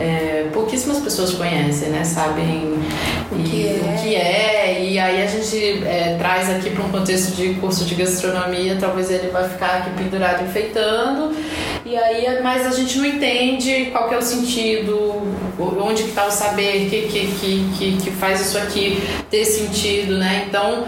[0.00, 2.02] É, pouquíssimas pessoas conhecem, né?
[2.02, 2.78] Sabem
[3.30, 3.80] o que, é.
[3.82, 4.84] o que é.
[4.84, 9.10] E aí a gente é, traz aqui para um contexto de curso de gastronomia, talvez
[9.10, 11.36] ele vai ficar aqui pendurado enfeitando.
[11.84, 15.20] E aí, mas a gente não entende qual que é o sentido,
[15.58, 17.26] onde que está o saber que, que,
[17.76, 18.61] que, que, faz isso aqui
[19.30, 20.46] ter sentido, né?
[20.48, 20.86] Então,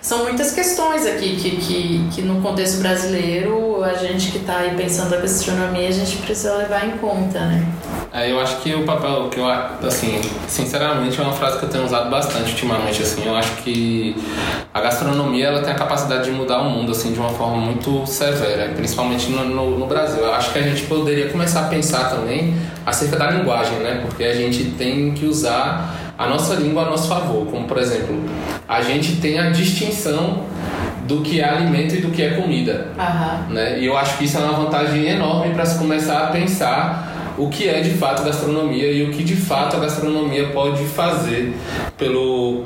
[0.00, 4.76] são muitas questões aqui que, que, que no contexto brasileiro, a gente que está aí
[4.76, 7.66] pensando a gastronomia, a gente precisa levar em conta, né?
[8.12, 11.68] É, eu acho que o papel que eu assim, sinceramente é uma frase que eu
[11.68, 13.26] tenho usado bastante ultimamente assim.
[13.26, 14.14] Eu acho que
[14.72, 18.06] a gastronomia ela tem a capacidade de mudar o mundo assim de uma forma muito
[18.06, 20.22] severa, principalmente no, no, no Brasil.
[20.22, 22.54] Eu acho que a gente poderia começar a pensar também
[22.86, 24.00] acerca da linguagem, né?
[24.02, 28.22] Porque a gente tem que usar a nossa língua a nosso favor, como por exemplo,
[28.68, 30.44] a gente tem a distinção
[31.06, 32.88] do que é alimento e do que é comida.
[32.96, 33.54] Uhum.
[33.54, 33.78] Né?
[33.78, 37.48] E eu acho que isso é uma vantagem enorme para se começar a pensar o
[37.48, 41.54] que é de fato gastronomia e o que de fato a gastronomia pode fazer
[41.98, 42.62] pelo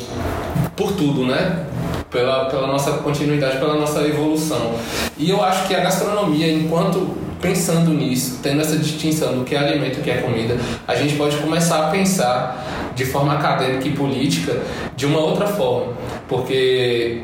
[0.76, 1.64] por tudo, né?
[2.10, 4.74] Pela, pela nossa continuidade, pela nossa evolução.
[5.18, 9.58] E eu acho que a gastronomia, enquanto pensando nisso, tendo essa distinção do que é
[9.58, 13.86] alimento e o que é comida, a gente pode começar a pensar de forma acadêmica
[13.86, 14.60] e política
[14.96, 15.92] de uma outra forma.
[16.28, 17.22] Porque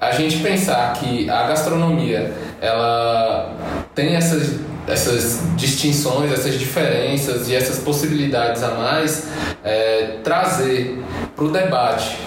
[0.00, 3.54] a gente pensar que a gastronomia ela
[3.94, 9.28] tem essas essas distinções, essas diferenças e essas possibilidades a mais,
[9.62, 11.00] é, trazer
[11.36, 12.18] para o debate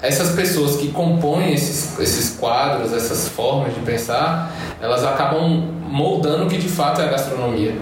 [0.00, 6.48] essas pessoas que compõem esses, esses quadros, essas formas de pensar, elas acabam moldando o
[6.48, 7.74] que de fato é a gastronomia.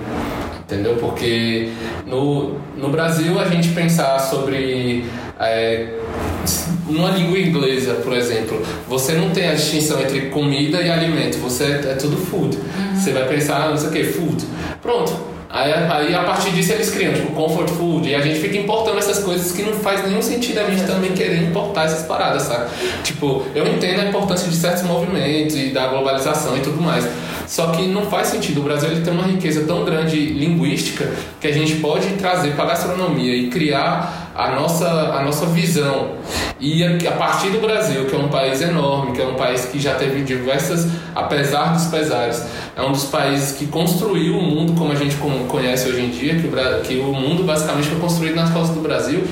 [0.66, 0.96] Entendeu?
[0.96, 1.70] Porque
[2.04, 5.04] no, no Brasil a gente pensar sobre
[5.38, 5.94] é,
[6.88, 11.64] numa língua inglesa, por exemplo, você não tem a distinção entre comida e alimento, você
[11.64, 12.56] é, é tudo food.
[12.56, 12.96] Uhum.
[12.96, 14.44] Você vai pensar, ah, não sei o que, food.
[14.82, 15.12] Pronto,
[15.48, 18.98] Aí, aí a partir disso eles criam, tipo, comfort food, e a gente fica importando
[18.98, 22.68] essas coisas que não faz nenhum sentido a gente também querer importar essas paradas, sabe?
[23.02, 27.08] Tipo, eu entendo a importância de certos movimentos e da globalização e tudo mais.
[27.46, 28.60] Só que não faz sentido.
[28.60, 32.64] O Brasil ele tem uma riqueza tão grande linguística que a gente pode trazer para
[32.64, 36.12] a gastronomia e criar a nossa, a nossa visão.
[36.60, 39.78] E a partir do Brasil, que é um país enorme, que é um país que
[39.78, 42.44] já teve diversas, apesar dos pesares,
[42.76, 45.16] é um dos países que construiu o mundo como a gente
[45.48, 48.80] conhece hoje em dia, que o, que o mundo basicamente foi construído nas costas do
[48.80, 49.24] Brasil.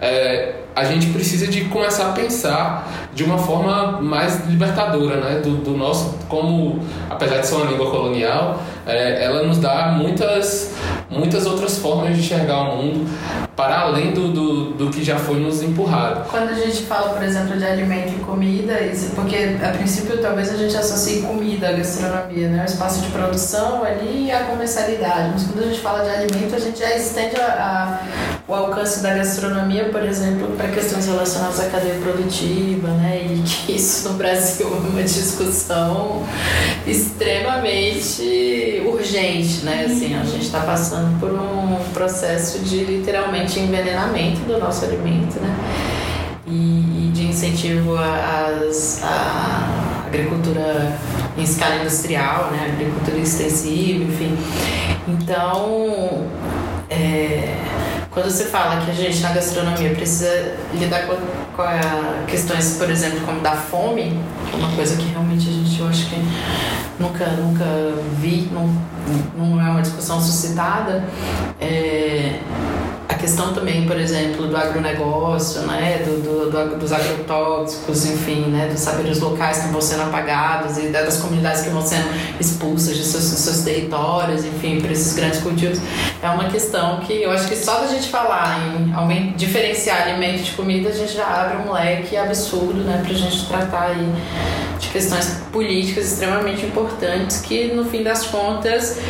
[0.00, 5.40] É, a gente precisa de começar a pensar de uma forma mais libertadora, né?
[5.40, 10.72] Do, do nosso, como, apesar de ser uma língua colonial, é, ela nos dá muitas,
[11.08, 13.06] muitas outras formas de enxergar o mundo
[13.60, 16.28] para além do, do, do que já foi nos empurrado.
[16.30, 20.50] Quando a gente fala, por exemplo, de alimento e comida, isso, porque a princípio talvez
[20.50, 22.62] a gente associe comida à gastronomia, né?
[22.62, 25.30] O espaço de produção ali e a comercialidade.
[25.34, 29.00] Mas quando a gente fala de alimento, a gente já estende a, a, o alcance
[29.00, 33.24] da gastronomia, por exemplo, para questões relacionadas à cadeia produtiva, né?
[33.24, 36.26] E que isso no Brasil é uma discussão
[36.84, 39.84] extremamente urgente, né?
[39.86, 45.56] Assim, a gente está passando por um processo de literalmente envenenamento do nosso alimento, né?
[46.44, 48.48] E, de incentivo à
[50.06, 50.98] agricultura
[51.38, 52.72] em escala industrial, né?
[52.74, 54.36] Agricultura extensiva, enfim.
[55.06, 56.26] Então,
[56.88, 57.54] é,
[58.10, 63.20] quando você fala que a gente na gastronomia precisa lidar com, com questões, por exemplo,
[63.24, 66.16] como da fome, que é uma coisa que realmente a gente, eu acho que
[66.98, 67.64] nunca, nunca
[68.18, 68.68] vi, não,
[69.36, 71.04] não é uma discussão suscitada,
[71.60, 72.40] é,
[73.10, 78.68] a questão também, por exemplo, do agronegócio, né, do, do, do, dos agrotóxicos, enfim, né,
[78.68, 82.08] dos saberes locais que vão sendo apagados e das comunidades que vão sendo
[82.38, 85.80] expulsas de seus, seus territórios, enfim, para esses grandes cultivos,
[86.22, 88.60] é uma questão que eu acho que só da gente falar
[89.10, 93.18] em diferenciar alimento de comida, a gente já abre um leque absurdo, né, para a
[93.18, 94.08] gente tratar aí
[94.78, 99.00] de questões políticas extremamente importantes que no fim das contas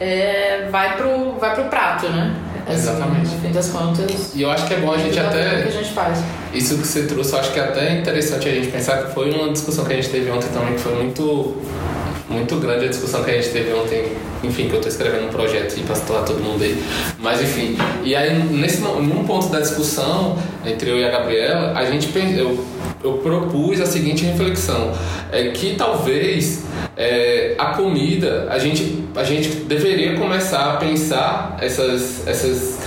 [0.00, 2.34] é, vai pro vai pro prato, né?
[2.66, 3.28] Assim, Exatamente.
[3.28, 4.32] No fim das contas.
[4.34, 5.62] E eu acho que é bom a gente até.
[5.62, 6.18] Que a gente faz.
[6.54, 9.30] Isso que você trouxe, eu acho que é até interessante a gente pensar que foi
[9.30, 11.56] uma discussão que a gente teve ontem também, que foi muito
[12.28, 15.28] muito grande a discussão que a gente teve ontem, enfim, que eu estou escrevendo um
[15.28, 16.82] projeto e para situar todo mundo aí.
[17.18, 21.84] Mas enfim, e aí nesse num ponto da discussão entre eu e a Gabriela, a
[21.84, 22.64] gente eu,
[23.02, 24.92] eu propus a seguinte reflexão,
[25.30, 26.64] é que talvez
[26.96, 32.78] é, a comida, a gente, a gente deveria começar a pensar essas, essas,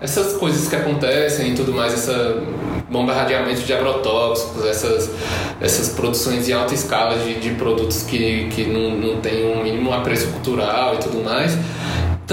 [0.00, 2.42] essas coisas que acontecem e tudo mais, essa
[2.92, 5.10] bombardeamento de agrotóxicos, essas,
[5.60, 9.92] essas produções em alta escala de, de produtos que, que não, não tem um mínimo
[9.92, 11.56] apreço cultural e tudo mais,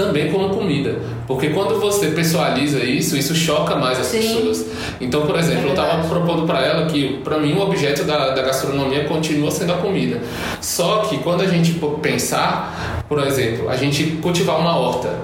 [0.00, 0.98] também como comida.
[1.26, 4.18] Porque quando você pessoaliza isso, isso choca mais as Sim.
[4.18, 4.66] pessoas.
[5.00, 8.30] Então, por exemplo, é eu estava propondo para ela que, para mim, o objeto da,
[8.30, 10.20] da gastronomia continua sendo a comida.
[10.60, 15.14] Só que quando a gente pensar, por exemplo, a gente cultivar uma horta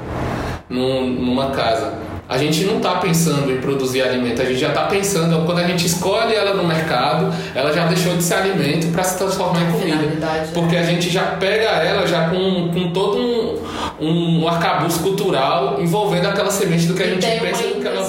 [0.69, 4.85] num, numa casa a gente não está pensando em produzir alimento, a gente já está
[4.87, 9.05] pensando, quando a gente escolhe ela no mercado, ela já deixou de ser alimento para
[9.05, 9.97] se transformar em comida.
[9.97, 10.49] Né?
[10.53, 13.59] Porque a gente já pega ela já com, com todo um,
[14.01, 18.03] um arcabouço cultural envolvendo aquela semente do que a gente pensa do que ela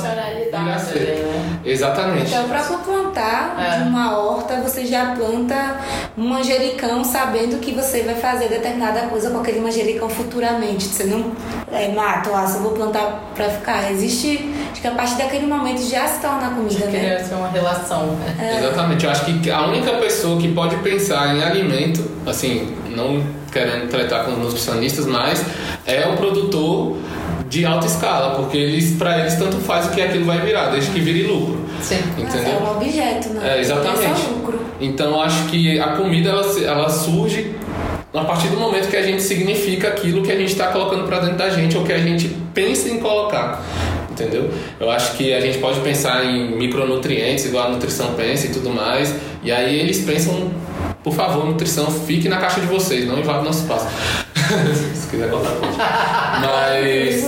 [0.47, 0.99] irá ser.
[0.99, 1.59] Né?
[1.65, 2.27] Exatamente.
[2.27, 2.61] Então, para
[3.17, 3.83] plantar é.
[3.83, 5.77] de uma horta, você já planta
[6.17, 10.85] um manjericão sabendo que você vai fazer determinada coisa com aquele manjericão futuramente.
[10.85, 11.31] Você não
[11.71, 13.91] é, mata, ah, só vou plantar para ficar.
[13.91, 16.91] Existe, acho que a partir daquele momento já se torna comida, né?
[16.91, 18.07] Queria ser uma relação.
[18.07, 18.35] Né?
[18.39, 18.57] É.
[18.59, 19.05] Exatamente.
[19.05, 23.21] Eu acho que a única pessoa que pode pensar em alimento, assim, não
[23.57, 25.43] querendo tratar com os nutricionistas, mas
[25.85, 26.97] é o produtor
[27.49, 30.91] de alta escala, porque eles para eles tanto faz o que aquilo vai virar, desde
[30.91, 31.65] que vire lucro.
[31.81, 31.99] Sim.
[32.17, 32.53] Entendeu?
[32.53, 33.55] é um objeto, né?
[33.55, 34.21] É, exatamente.
[34.21, 34.59] É lucro.
[34.79, 37.55] Então eu acho que a comida ela, ela surge
[38.13, 41.19] a partir do momento que a gente significa aquilo que a gente está colocando para
[41.19, 43.63] dentro da gente ou que a gente pensa em colocar.
[44.11, 44.49] Entendeu?
[44.79, 48.71] Eu acho que a gente pode pensar em micronutrientes, igual a nutrição pensa e tudo
[48.71, 50.49] mais, e aí eles pensam,
[51.07, 53.87] por favor, nutrição, fique na caixa de vocês, não invade nosso espaço.
[54.93, 55.51] Se quiser contar
[56.41, 57.23] Mas.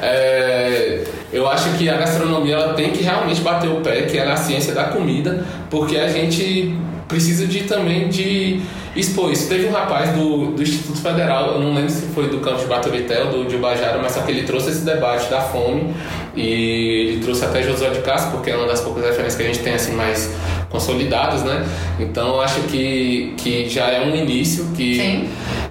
[0.00, 4.26] É, eu acho que a gastronomia ela tem que realmente bater o pé, que é
[4.26, 6.74] a ciência da comida, porque a gente
[7.08, 8.60] precisa de também de
[8.94, 9.48] expor isso.
[9.48, 12.66] Teve um rapaz do, do Instituto Federal, eu não lembro se foi do campo de
[12.66, 15.94] Batovitel, do de Ubajara, mas só que ele trouxe esse debate da fome
[16.36, 19.46] e ele trouxe até Josué de Castro, porque é uma das poucas referências que a
[19.46, 20.30] gente tem assim mais
[20.68, 21.66] consolidadas, né?
[21.98, 25.28] Então eu acho que, que já é um início que Sim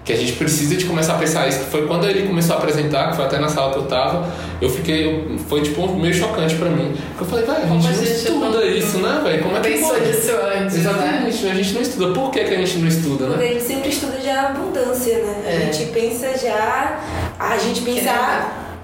[0.08, 1.60] que a gente precisa de começar a pensar isso.
[1.66, 4.26] Foi quando ele começou a apresentar, que foi até na sala que eu tava,
[4.62, 6.94] eu fiquei, foi tipo meio chocante pra mim.
[7.10, 9.44] Porque eu falei, vai, a gente estuda isso, né, velho?
[9.44, 10.10] Como é que Pensou pode?
[10.10, 10.78] isso antes?
[10.78, 11.27] Exatamente, né?
[11.28, 12.14] A gente não estuda.
[12.14, 13.32] Por que, que a gente não estuda, né?
[13.34, 15.44] Porque a gente sempre estuda já a abundância, né?
[15.46, 15.58] É.
[15.58, 17.00] A gente pensa já,
[17.40, 18.12] a gente pensa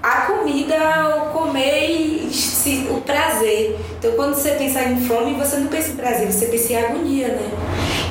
[0.02, 3.78] a comida, o comer e o prazer.
[3.98, 7.28] Então quando você pensa em fome, você não pensa em prazer, você pensa em agonia,
[7.28, 7.50] né?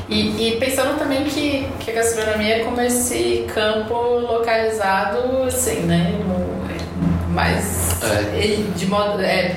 [0.08, 6.12] E, e, pensando também que, que a gastronomia é como esse campo localizado, assim, né?
[7.34, 8.56] mais é.
[8.76, 9.20] de modo.
[9.20, 9.56] É,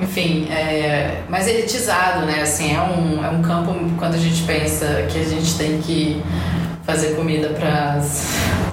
[0.00, 2.42] enfim, é, mais elitizado, né?
[2.42, 6.22] Assim, é um, é um campo, quando a gente pensa que a gente tem que
[6.84, 7.98] fazer comida para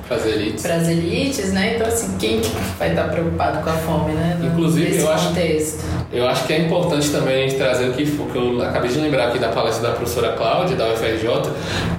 [0.10, 0.64] as elites.
[0.88, 1.76] elites, né?
[1.76, 2.42] Então, assim, quem
[2.80, 4.40] vai estar preocupado com a fome, né?
[4.42, 5.34] Inclusive, eu acho,
[6.12, 8.90] eu acho que é importante também a gente trazer o que, o que eu acabei
[8.90, 11.52] de lembrar aqui da palestra da professora Cláudia, da UFRJ,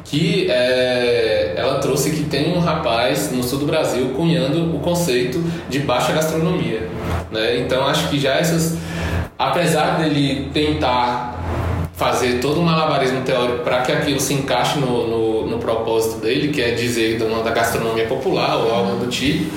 [0.05, 5.43] que é, ela trouxe que tem um rapaz no sul do Brasil cunhando o conceito
[5.69, 6.89] de baixa gastronomia,
[7.31, 7.59] né?
[7.59, 8.77] Então, acho que já essas...
[9.39, 11.39] Apesar dele tentar
[11.95, 16.49] fazer todo um malabarismo teórico para que aquilo se encaixe no, no, no, propósito dele,
[16.49, 19.53] que é dizer uma da gastronomia popular ou algo do tipo,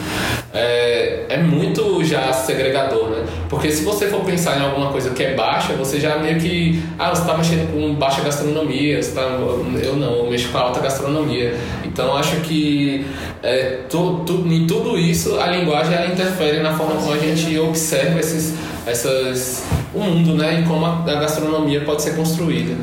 [0.54, 3.26] é, é muito já segregador, né?
[3.50, 6.84] Porque se você for pensar em alguma coisa que é baixa, você já meio que.
[7.00, 10.80] Ah, você está mexendo com baixa gastronomia, você tá, eu não, eu mexo com alta
[10.80, 11.56] gastronomia.
[11.86, 13.06] Então acho que
[13.42, 17.58] é, tu, tu, em tudo isso a linguagem ela interfere na forma como a gente
[17.58, 18.54] observa esses,
[18.86, 20.62] essas o mundo, né?
[20.62, 22.76] E como a, gastronomia pode ser construída.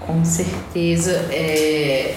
[0.00, 1.12] Com certeza.
[1.30, 2.14] É...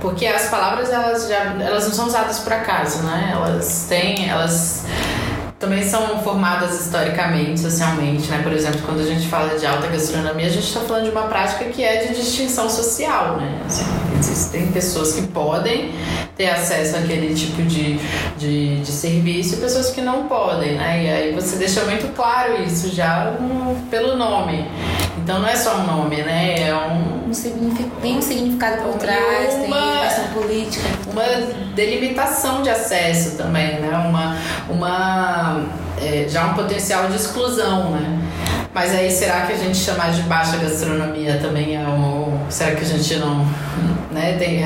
[0.00, 3.30] Porque as palavras elas já elas não são usadas por acaso, né?
[3.32, 4.84] Elas têm, elas
[5.58, 8.40] também são formadas historicamente, socialmente, né?
[8.42, 11.24] Por exemplo, quando a gente fala de alta gastronomia, a gente está falando de uma
[11.24, 13.60] prática que é de distinção social, né?
[13.66, 13.84] Assim,
[14.18, 15.92] existem pessoas que podem
[16.40, 17.98] ter acesso àquele tipo de,
[18.38, 21.04] de, de serviço e pessoas que não podem, né?
[21.04, 24.64] E aí você deixa muito claro isso já no, pelo nome.
[25.18, 26.54] Então não é só um nome, né?
[26.68, 27.28] É um.
[27.28, 30.88] um signifi- tem um significado por trás, tem Uma- questão política.
[31.12, 31.22] uma
[31.74, 33.90] delimitação de acesso também, né?
[34.08, 34.38] Uma,
[34.70, 35.66] uma
[36.00, 38.18] é, já um potencial de exclusão, né?
[38.72, 42.82] Mas aí será que a gente chamar de baixa gastronomia também é um, será que
[42.82, 43.44] a gente não,
[44.12, 44.36] né?
[44.38, 44.62] Tem,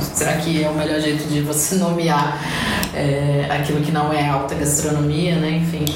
[0.00, 2.38] será que é o melhor jeito de você nomear
[2.94, 5.52] é, aquilo que não é alta gastronomia, né?
[5.52, 5.86] Enfim,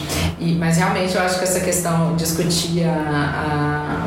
[0.40, 4.05] e, mas realmente eu acho que essa questão discutir a, a-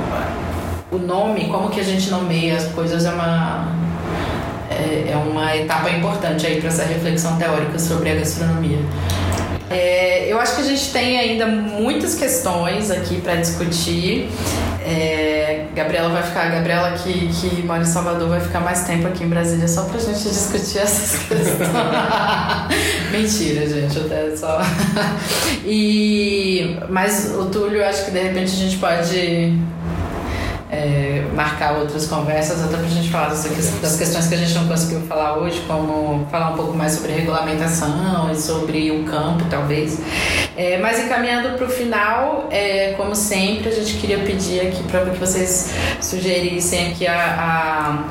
[0.92, 3.68] o nome, como que a gente nomeia as coisas é uma
[4.72, 8.80] é, é uma etapa importante aí para essa reflexão teórica sobre a gastronomia.
[9.70, 14.30] É, eu acho que a gente tem ainda muitas questões aqui para discutir.
[14.82, 19.26] É, Gabriela vai ficar, Gabriela que, que mora em Salvador vai ficar mais tempo aqui
[19.26, 21.70] em Brasília só pra gente discutir essas questões.
[23.12, 24.62] Mentira, gente, até só.
[25.66, 29.58] e mas o Túlio, acho que de repente a gente pode
[30.70, 35.02] é, marcar outras conversas, até pra gente falar das questões que a gente não conseguiu
[35.02, 40.00] falar hoje, como falar um pouco mais sobre regulamentação e sobre o campo, talvez.
[40.58, 45.06] É, mas encaminhando para o final, é, como sempre, a gente queria pedir aqui para
[45.06, 48.04] que vocês sugerissem aqui a, a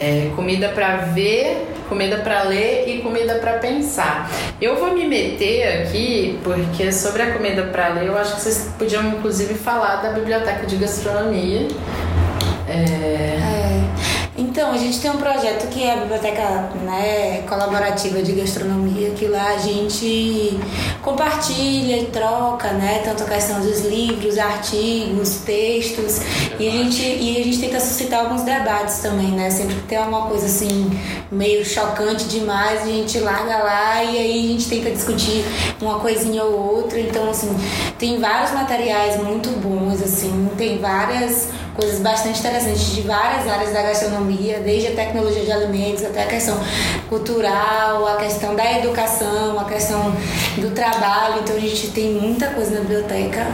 [0.00, 4.30] é, comida para ver, comida para ler e comida para pensar.
[4.60, 8.70] Eu vou me meter aqui porque sobre a comida para ler, eu acho que vocês
[8.78, 11.68] podiam inclusive falar da biblioteca de gastronomia.
[12.68, 12.76] É,
[13.52, 13.55] É.
[14.66, 16.42] Então, a gente tem um projeto que é a Biblioteca
[16.84, 20.58] né, Colaborativa de Gastronomia, que lá a gente
[21.02, 23.00] compartilha e troca, né?
[23.04, 26.18] Tanto a questão dos livros, artigos, textos.
[26.58, 29.50] E a, gente, e a gente tenta suscitar alguns debates também, né?
[29.50, 30.90] Sempre que tem alguma coisa assim
[31.30, 35.44] meio chocante demais, a gente larga lá e aí a gente tenta discutir
[35.80, 36.98] uma coisinha ou outra.
[36.98, 37.56] Então, assim,
[38.00, 43.82] tem vários materiais muito bons, assim, tem várias coisas bastante interessantes de várias áreas da
[43.82, 46.58] gastronomia, desde a tecnologia de alimentos até a questão
[47.08, 50.12] cultural, a questão da educação, a questão
[50.56, 51.40] do trabalho.
[51.42, 53.46] Então a gente tem muita coisa na biblioteca.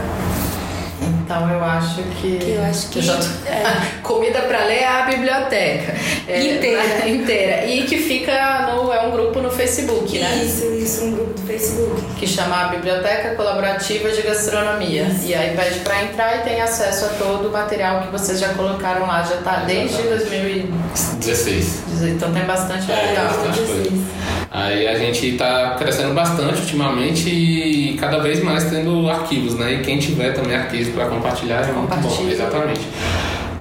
[1.35, 2.37] Então eu acho que.
[2.37, 3.63] Que eu acho que- tô- é.
[4.03, 5.93] Comida para ler é a biblioteca.
[6.27, 6.83] É, Inteira.
[7.09, 7.65] inteira.
[7.65, 8.91] E que fica no.
[8.93, 10.43] É um grupo no Facebook, né?
[10.45, 12.01] Isso, isso, um grupo do Facebook.
[12.19, 15.07] que chama a Biblioteca Colaborativa de Gastronomia.
[15.23, 18.49] E aí pede para entrar e tem acesso a todo o material que vocês já
[18.53, 20.71] colocaram lá, já tá desde 2018.
[21.19, 21.83] 16.
[22.03, 23.25] Então tem bastante É, material.
[23.27, 24.42] bastante coisa.
[24.53, 29.73] Aí a gente tá crescendo bastante ultimamente e cada vez mais tendo arquivos, né?
[29.73, 32.29] E quem tiver também arquivos para compartilhar é muito bom.
[32.29, 32.81] Exatamente.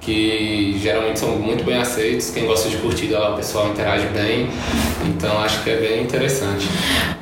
[0.02, 2.28] Que geralmente são muito bem aceitos.
[2.30, 4.50] Quem gosta de curtida lá, o pessoal interage bem.
[5.06, 6.68] Então acho que é bem interessante.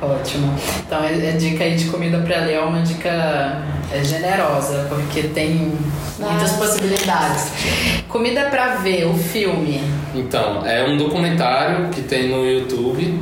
[0.01, 0.53] Ótimo.
[0.85, 5.29] Então a a dica aí de comida para ler é uma dica é, generosa, porque
[5.29, 5.77] tem
[6.19, 6.57] muitas Nossa.
[6.57, 7.51] possibilidades.
[8.09, 9.81] Comida para ver, o filme.
[10.13, 13.19] Então, é um documentário que tem no YouTube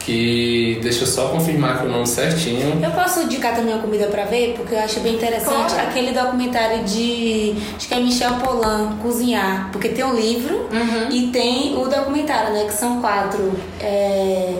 [0.00, 2.80] que deixa eu só confirmar que o nome certinho.
[2.82, 5.88] Eu posso indicar também uma comida pra ver, porque eu acho bem interessante Claro.
[5.88, 7.54] aquele documentário de.
[7.76, 9.68] Acho que é Michel Polan, Cozinhar.
[9.70, 10.68] Porque tem o livro
[11.10, 12.64] e tem o documentário, né?
[12.64, 13.52] Que são quatro.
[13.80, 14.54] é,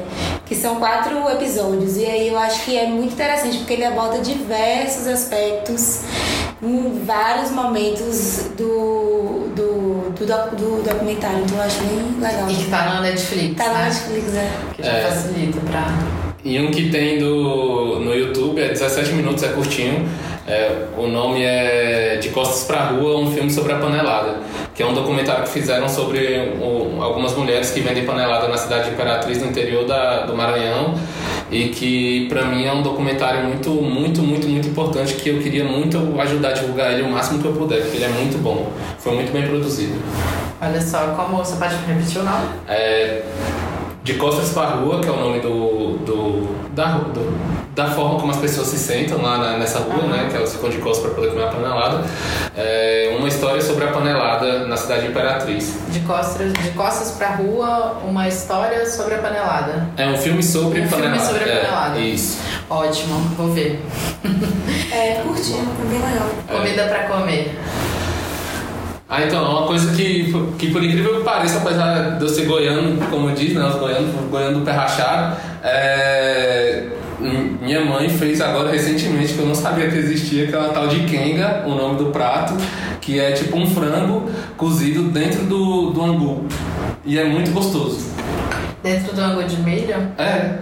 [0.52, 1.96] que são quatro episódios.
[1.96, 6.00] E aí eu acho que é muito interessante, porque ele aborda diversos aspectos
[6.62, 10.26] em vários momentos do, do, do,
[10.56, 11.38] do documentário.
[11.44, 12.50] Então eu acho bem legal.
[12.50, 13.56] E que tá na Netflix.
[13.56, 13.84] Tá na né?
[13.86, 14.50] Netflix, né?
[14.74, 15.10] Que já É.
[15.10, 16.21] facilita pra.
[16.44, 20.08] E um que tem do, no YouTube, é 17 minutos, é curtinho.
[20.46, 24.40] É, o nome é De Costas pra Rua, um filme sobre a panelada.
[24.74, 28.86] Que é um documentário que fizeram sobre o- algumas mulheres que vendem panelada na cidade
[28.86, 30.94] de Imperatriz, no interior da, do Maranhão.
[31.48, 35.64] E que pra mim é um documentário muito, muito, muito, muito importante que eu queria
[35.64, 38.68] muito ajudar a divulgar ele o máximo que eu puder, porque ele é muito bom.
[38.98, 39.94] Foi muito bem produzido.
[40.60, 42.46] Olha só, como você pode repetir o nome?
[42.68, 43.22] É,
[44.04, 48.30] de costas para rua, que é o nome do, do, da, do- da forma como
[48.32, 50.28] as pessoas se sentam lá na- nessa rua, né?
[50.30, 52.04] Que elas ficam de costas para poder comer a panelada.
[52.54, 55.78] É uma história sobre a panelada na cidade de Imperatriz.
[55.88, 59.88] De costas, de costas pra rua, uma história sobre a panelada.
[59.96, 61.24] É um filme sobre Um filme panelada.
[61.24, 61.98] sobre a É, panelada.
[62.00, 62.38] isso.
[62.68, 63.82] Ótimo, vou ver.
[64.92, 66.28] É, curtindo, é bem legal.
[66.48, 67.58] Comida pra comer.
[69.14, 72.46] Ah, então, é uma coisa que, que por incrível que pareça, apesar de eu ser
[72.46, 76.88] goiano, como diz, né, os goianos, goiano do pé rachado, é,
[77.60, 81.62] minha mãe fez agora recentemente, que eu não sabia que existia, aquela tal de kenga,
[81.66, 82.54] o nome do prato,
[83.02, 86.46] que é tipo um frango cozido dentro do, do angu.
[87.04, 88.10] E é muito gostoso.
[88.82, 89.94] Dentro do ângulo de milho?
[90.16, 90.56] É.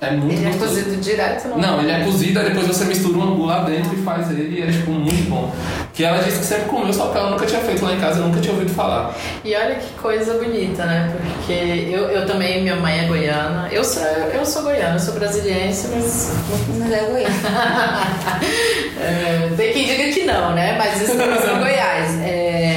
[0.00, 0.74] É muito Ele é gostoso.
[0.74, 3.94] cozido direto no Não, ele é cozido, aí depois você mistura o angu lá dentro
[3.94, 5.50] e faz ele e é tipo muito bom.
[5.94, 8.20] que ela disse que sempre comeu, só que ela nunca tinha feito lá em casa,
[8.20, 9.14] nunca tinha ouvido falar.
[9.44, 11.14] E olha que coisa bonita, né?
[11.36, 13.68] Porque eu, eu também, minha mãe é goiana.
[13.70, 16.32] Eu sou, eu sou goiana, eu sou brasiliense, mas.
[16.78, 17.34] Mas é goiana.
[19.00, 20.76] é, tem quem diga que não, né?
[20.76, 22.20] Mas estamos em Goiás.
[22.22, 22.73] É,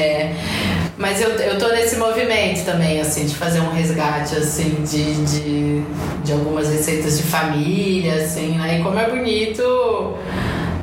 [1.07, 5.81] mas eu, eu tô nesse movimento também, assim, de fazer um resgate, assim, de, de,
[6.21, 8.79] de algumas receitas de família, assim, né?
[8.79, 10.17] E como é bonito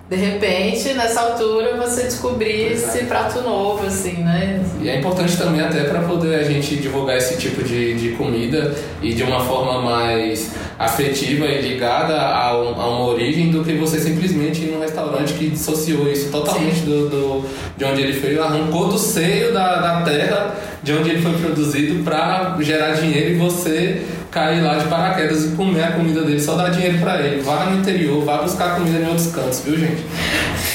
[0.09, 2.98] de repente, nessa altura, você descobrir Exato.
[2.98, 4.62] esse prato novo, assim, né?
[4.82, 8.74] E é importante também até para poder a gente divulgar esse tipo de, de comida
[9.01, 13.72] e de uma forma mais afetiva e ligada a, um, a uma origem do que
[13.74, 18.39] você simplesmente ir num restaurante que dissociou isso totalmente do, do, de onde ele foi,
[18.39, 23.35] arrancou do seio da, da terra de onde ele foi produzido para gerar dinheiro e
[23.36, 24.02] você
[24.35, 27.40] cair lá de paraquedas e comer a comida dele, só dar dinheiro para ele.
[27.40, 30.05] Vá no interior, vá buscar comida em outros cantos, viu, gente?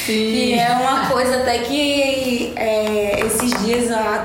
[0.08, 4.24] E é uma coisa até que é, esses dias a,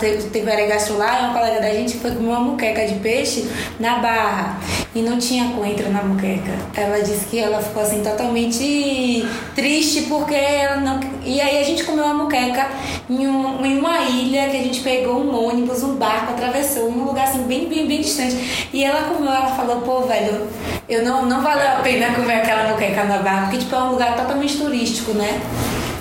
[0.94, 3.48] lá e uma colega da gente foi comer uma muqueca de peixe
[3.80, 4.60] na barra
[4.94, 6.52] e não tinha coentro na muqueca.
[6.74, 11.00] Ela disse que ela ficou assim totalmente triste porque ela não.
[11.24, 12.68] E aí a gente comeu uma muqueca
[13.10, 17.04] em, um, em uma ilha que a gente pegou um ônibus, um barco, atravessou, um
[17.04, 18.68] lugar assim bem, bem, bem distante.
[18.72, 20.46] E ela comeu, ela falou, pô, velho,
[20.88, 23.92] eu não, não valeu a pena comer aquela muqueca na barra, porque tipo, é um
[23.92, 25.40] lugar totalmente turístico, né?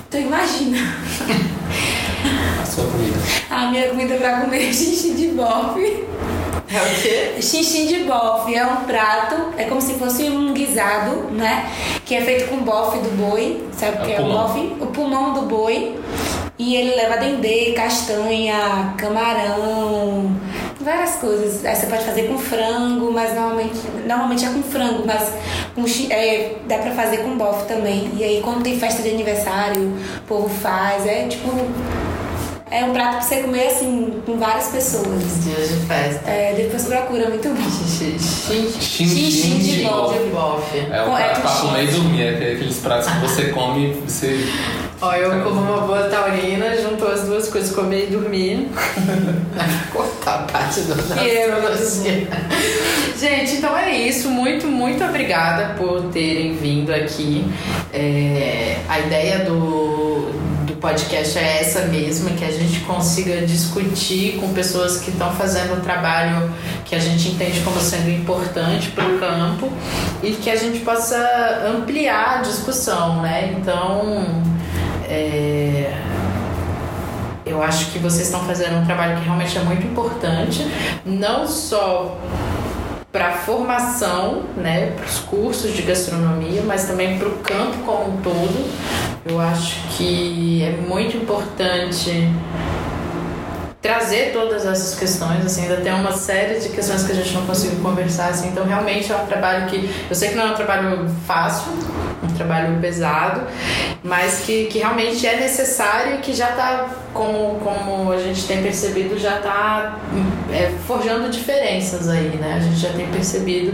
[0.07, 0.77] Então imagina.
[2.61, 3.17] A sua comida.
[3.49, 6.05] A minha comida pra comer é xixi de bofe.
[6.73, 7.39] É o quê?
[7.39, 11.69] Xixi de bofe é um prato, é como se fosse um guisado, né?
[12.03, 14.73] Que é feito com bofe do boi, sabe o que é o bofe?
[14.81, 15.95] O pulmão do boi.
[16.57, 20.35] E ele leva dendê, castanha, camarão,
[20.81, 21.63] várias coisas.
[21.63, 25.31] Aí você pode fazer com frango, mas normalmente, normalmente é com frango, mas
[25.75, 28.09] com, é, dá pra fazer com bofe também.
[28.17, 31.51] E aí quando tem festa de aniversário, o povo faz, é tipo
[32.73, 35.43] é um prato pra você comer assim com várias pessoas.
[35.43, 36.27] Dias de festa.
[36.27, 37.69] É, depois procura, muito bom.
[37.69, 40.79] Xixi de bofe.
[40.91, 44.43] É um prato pra comer e dormir, é aqueles pratos que você come e você.
[44.99, 48.69] Ó, eu como uma boa taurina, juntou as duas coisas, comer e dormir.
[49.93, 50.95] Cortar a parte do
[53.19, 54.29] Gente, então é isso.
[54.29, 57.45] Muito, muito obrigada por terem vindo aqui.
[57.93, 60.52] É, a ideia do
[60.83, 65.79] podcast é essa mesma, que a gente consiga discutir com pessoas que estão fazendo um
[65.79, 66.53] trabalho
[66.83, 69.71] que a gente entende como sendo importante para o campo
[70.21, 71.17] e que a gente possa
[71.65, 73.55] ampliar a discussão, né?
[73.57, 74.43] Então,
[75.07, 75.93] é,
[77.45, 80.67] eu acho que vocês estão fazendo um trabalho que realmente é muito importante,
[81.05, 82.17] não só
[83.13, 88.17] para a formação, né, para os cursos de gastronomia, mas também para o campo como
[88.17, 88.73] um todo.
[89.23, 92.27] Eu acho que é muito importante
[93.83, 97.45] trazer todas essas questões, assim, ainda tem uma série de questões que a gente não
[97.45, 100.55] conseguiu conversar, assim, então realmente é um trabalho que, eu sei que não é um
[100.55, 101.73] trabalho fácil,
[102.23, 103.41] um trabalho pesado,
[104.01, 108.63] mas que, que realmente é necessário e que já está, como, como a gente tem
[108.63, 109.99] percebido, já está
[110.49, 113.73] é, forjando diferenças aí, né, a gente já tem percebido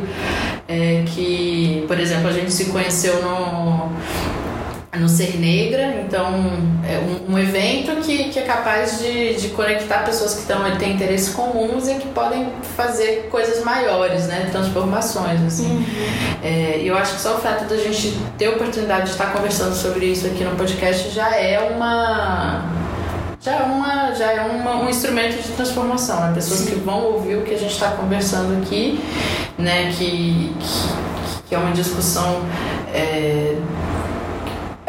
[0.68, 3.91] é, que, por exemplo, a gente se conheceu no
[4.98, 6.26] no Ser Negra, então
[6.84, 10.94] é um, um, evento que, que é capaz de, de conectar pessoas que estão, têm
[10.94, 15.70] interesses comuns e que podem fazer coisas maiores, né, transformações, assim.
[15.70, 15.86] Uhum.
[16.44, 19.76] É, eu acho que só o fato da gente ter a oportunidade de estar conversando
[19.76, 22.66] sobre isso aqui no podcast já é uma
[23.41, 26.34] já é, uma, já é uma, um instrumento de transformação, né?
[26.34, 26.72] pessoas Sim.
[26.72, 28.99] que vão ouvir o que a gente está conversando aqui,
[29.57, 32.41] né, que, que, que é uma discussão
[32.94, 33.56] é,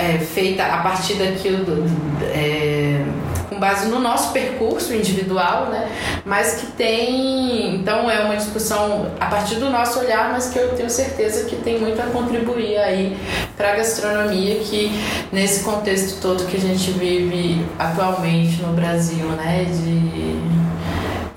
[0.01, 1.85] é, feita a partir daquilo do,
[2.33, 3.05] é,
[3.49, 5.91] com base no nosso percurso individual, né?
[6.25, 10.75] Mas que tem, então é uma discussão a partir do nosso olhar, mas que eu
[10.75, 13.17] tenho certeza que tem muito a contribuir aí
[13.57, 14.91] para a gastronomia que
[15.31, 19.65] nesse contexto todo que a gente vive atualmente no Brasil, né?
[19.65, 20.41] De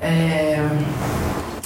[0.01, 0.59] é,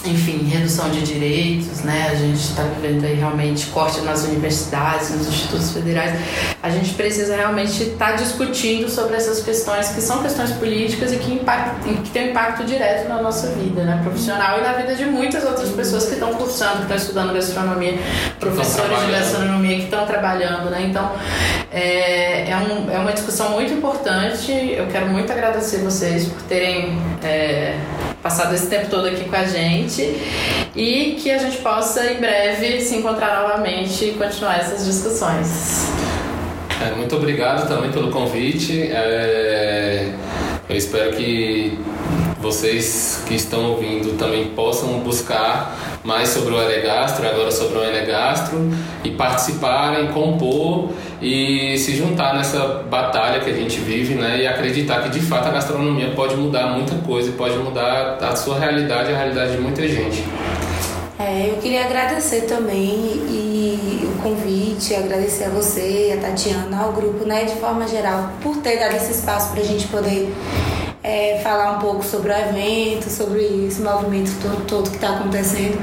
[0.10, 2.10] enfim, redução de direitos, né?
[2.12, 6.20] A gente está vivendo aí realmente corte nas universidades, nos institutos federais.
[6.62, 11.18] A gente precisa realmente estar tá discutindo sobre essas questões que são questões políticas e
[11.18, 14.00] que, impactam, que têm um impacto direto na nossa vida, né?
[14.04, 17.98] Profissional e na vida de muitas outras pessoas que estão cursando, que estão estudando gastronomia,
[18.40, 20.86] professores de gastronomia que estão trabalhando, né?
[20.90, 21.12] Então,
[21.72, 24.52] é, é, um, é uma discussão muito importante.
[24.52, 27.76] Eu quero muito agradecer vocês por terem é,
[28.22, 30.02] passado esse tempo todo aqui com a gente
[30.76, 35.88] e que a gente possa em breve se encontrar novamente e continuar essas discussões.
[36.82, 38.90] É, muito obrigado também pelo convite.
[38.92, 40.14] É,
[40.70, 41.80] eu espero que
[42.40, 45.76] vocês que estão ouvindo também possam buscar
[46.08, 48.72] mais sobre o Elegastro, agora sobre o Enegastro,
[49.04, 54.40] e participarem, compor e se juntar nessa batalha que a gente vive, né?
[54.40, 58.58] E acreditar que de fato a gastronomia pode mudar muita coisa pode mudar a sua
[58.58, 60.24] realidade e a realidade de muita gente.
[61.20, 62.86] É, eu queria agradecer também
[63.30, 68.58] e o convite, agradecer a você, a Tatiana, ao grupo, né, de forma geral, por
[68.58, 70.34] ter dado esse espaço para a gente poder
[71.08, 75.82] é, falar um pouco sobre o evento, sobre esse movimento todo, todo que está acontecendo.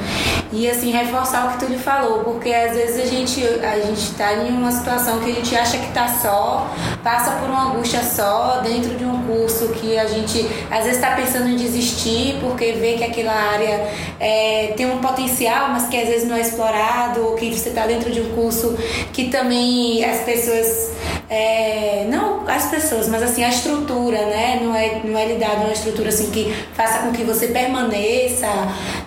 [0.53, 4.35] E assim reforçar o que tu lhe falou, porque às vezes a gente a está
[4.35, 6.71] em uma situação que a gente acha que está só,
[7.03, 11.17] passa por uma angústia só dentro de um curso que a gente às vezes está
[11.17, 13.89] pensando em desistir porque vê que aquela área
[14.21, 17.87] é, tem um potencial, mas que às vezes não é explorado, ou que você está
[17.87, 18.77] dentro de um curso
[19.13, 20.93] que também as pessoas
[21.29, 25.73] é, não as pessoas, mas assim a estrutura, né, não é não é lidado uma
[25.73, 28.47] estrutura assim que faça com que você permaneça,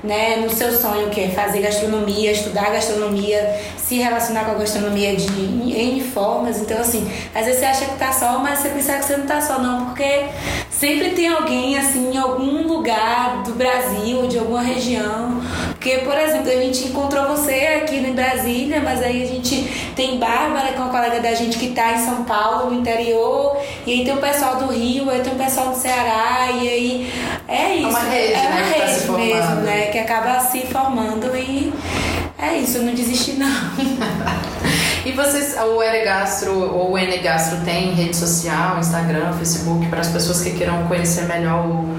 [0.03, 5.15] né, no seu sonho que é fazer gastronomia, estudar gastronomia, se relacionar com a gastronomia
[5.15, 6.60] de N formas.
[6.60, 9.26] Então, assim, às vezes você acha que tá só, mas você pensa que você não
[9.26, 10.26] tá só, não, porque
[10.69, 15.41] sempre tem alguém, assim, em algum lugar do Brasil, de alguma região.
[15.72, 20.19] Porque, por exemplo, a gente encontrou você aqui em Brasília, mas aí a gente tem
[20.19, 23.93] Bárbara, que é uma colega da gente que tá em São Paulo, no interior, e
[23.93, 27.13] aí tem o pessoal do Rio, aí tem o pessoal do Ceará, e aí
[27.47, 27.87] é isso.
[27.87, 29.87] É uma rede, é uma né, tá rede se mesmo, né?
[29.87, 31.73] Que acaba se formando e
[32.37, 33.47] é isso, eu não desisti não.
[35.07, 40.41] E vocês, o Eregastro ou o Enegastro tem rede social, Instagram, Facebook, para as pessoas
[40.41, 41.95] que queiram conhecer melhor o,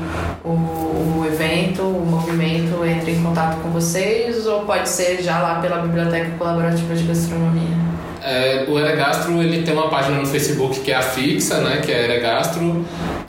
[0.47, 5.55] o, o evento, o movimento, entre em contato com vocês ou pode ser já lá
[5.59, 7.79] pela Biblioteca Colaborativa de Gastronomia?
[8.23, 11.81] É, o Eregastro ele tem uma página no Facebook que é a fixa, né?
[11.83, 12.85] Que é Eregastro.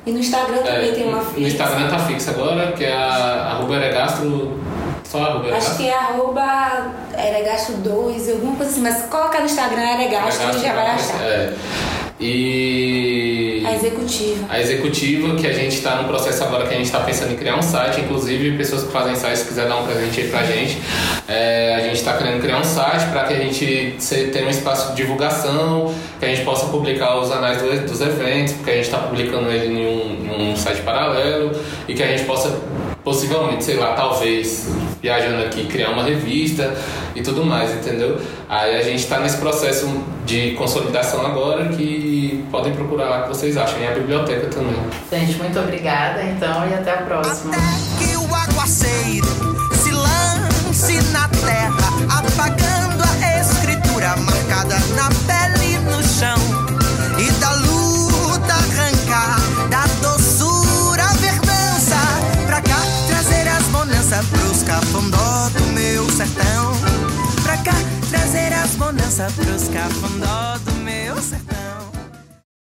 [0.06, 1.48] E no Instagram também É, tem uma no ficha.
[1.48, 4.60] Instagram tá fixa agora, que é a arroba Eregastro.
[5.18, 10.42] Arroba Acho que é arroba Eregasto 2, alguma coisa assim, mas coloca no Instagram Eregasto
[10.58, 11.22] e já vai achar.
[11.24, 11.54] É.
[12.22, 14.46] E A executiva.
[14.50, 17.38] a executiva, que a gente está no processo agora que a gente está pensando em
[17.38, 20.44] criar um site, inclusive pessoas que fazem sites, se quiser dar um presente aí pra
[20.44, 20.82] gente,
[21.28, 23.96] é, a gente está querendo criar um site para que a gente
[24.34, 28.54] tenha um espaço de divulgação, que a gente possa publicar os anais do- dos eventos,
[28.54, 31.52] porque a gente está publicando ele em um, em um site paralelo
[31.88, 32.50] e que a gente possa
[33.04, 34.68] possivelmente, sei lá, talvez
[35.02, 36.76] viajando aqui criar uma revista
[37.16, 38.20] e tudo mais, entendeu?
[38.48, 39.88] Aí a gente está nesse processo
[40.26, 44.76] de consolidação agora que podem procurar lá que vocês acham e a biblioteca também.
[45.12, 47.54] Gente, muito obrigada então e até a próxima.
[47.54, 49.28] Até que o aguaceiro
[49.74, 51.78] se lance na terra,
[52.10, 56.49] apagando a escritura marcada na pele e no chão.
[64.70, 66.74] Cafundó do meu sertão.
[67.42, 67.74] Pra cá
[68.12, 71.99] trazer as bonanças pros cafundó do meu sertão.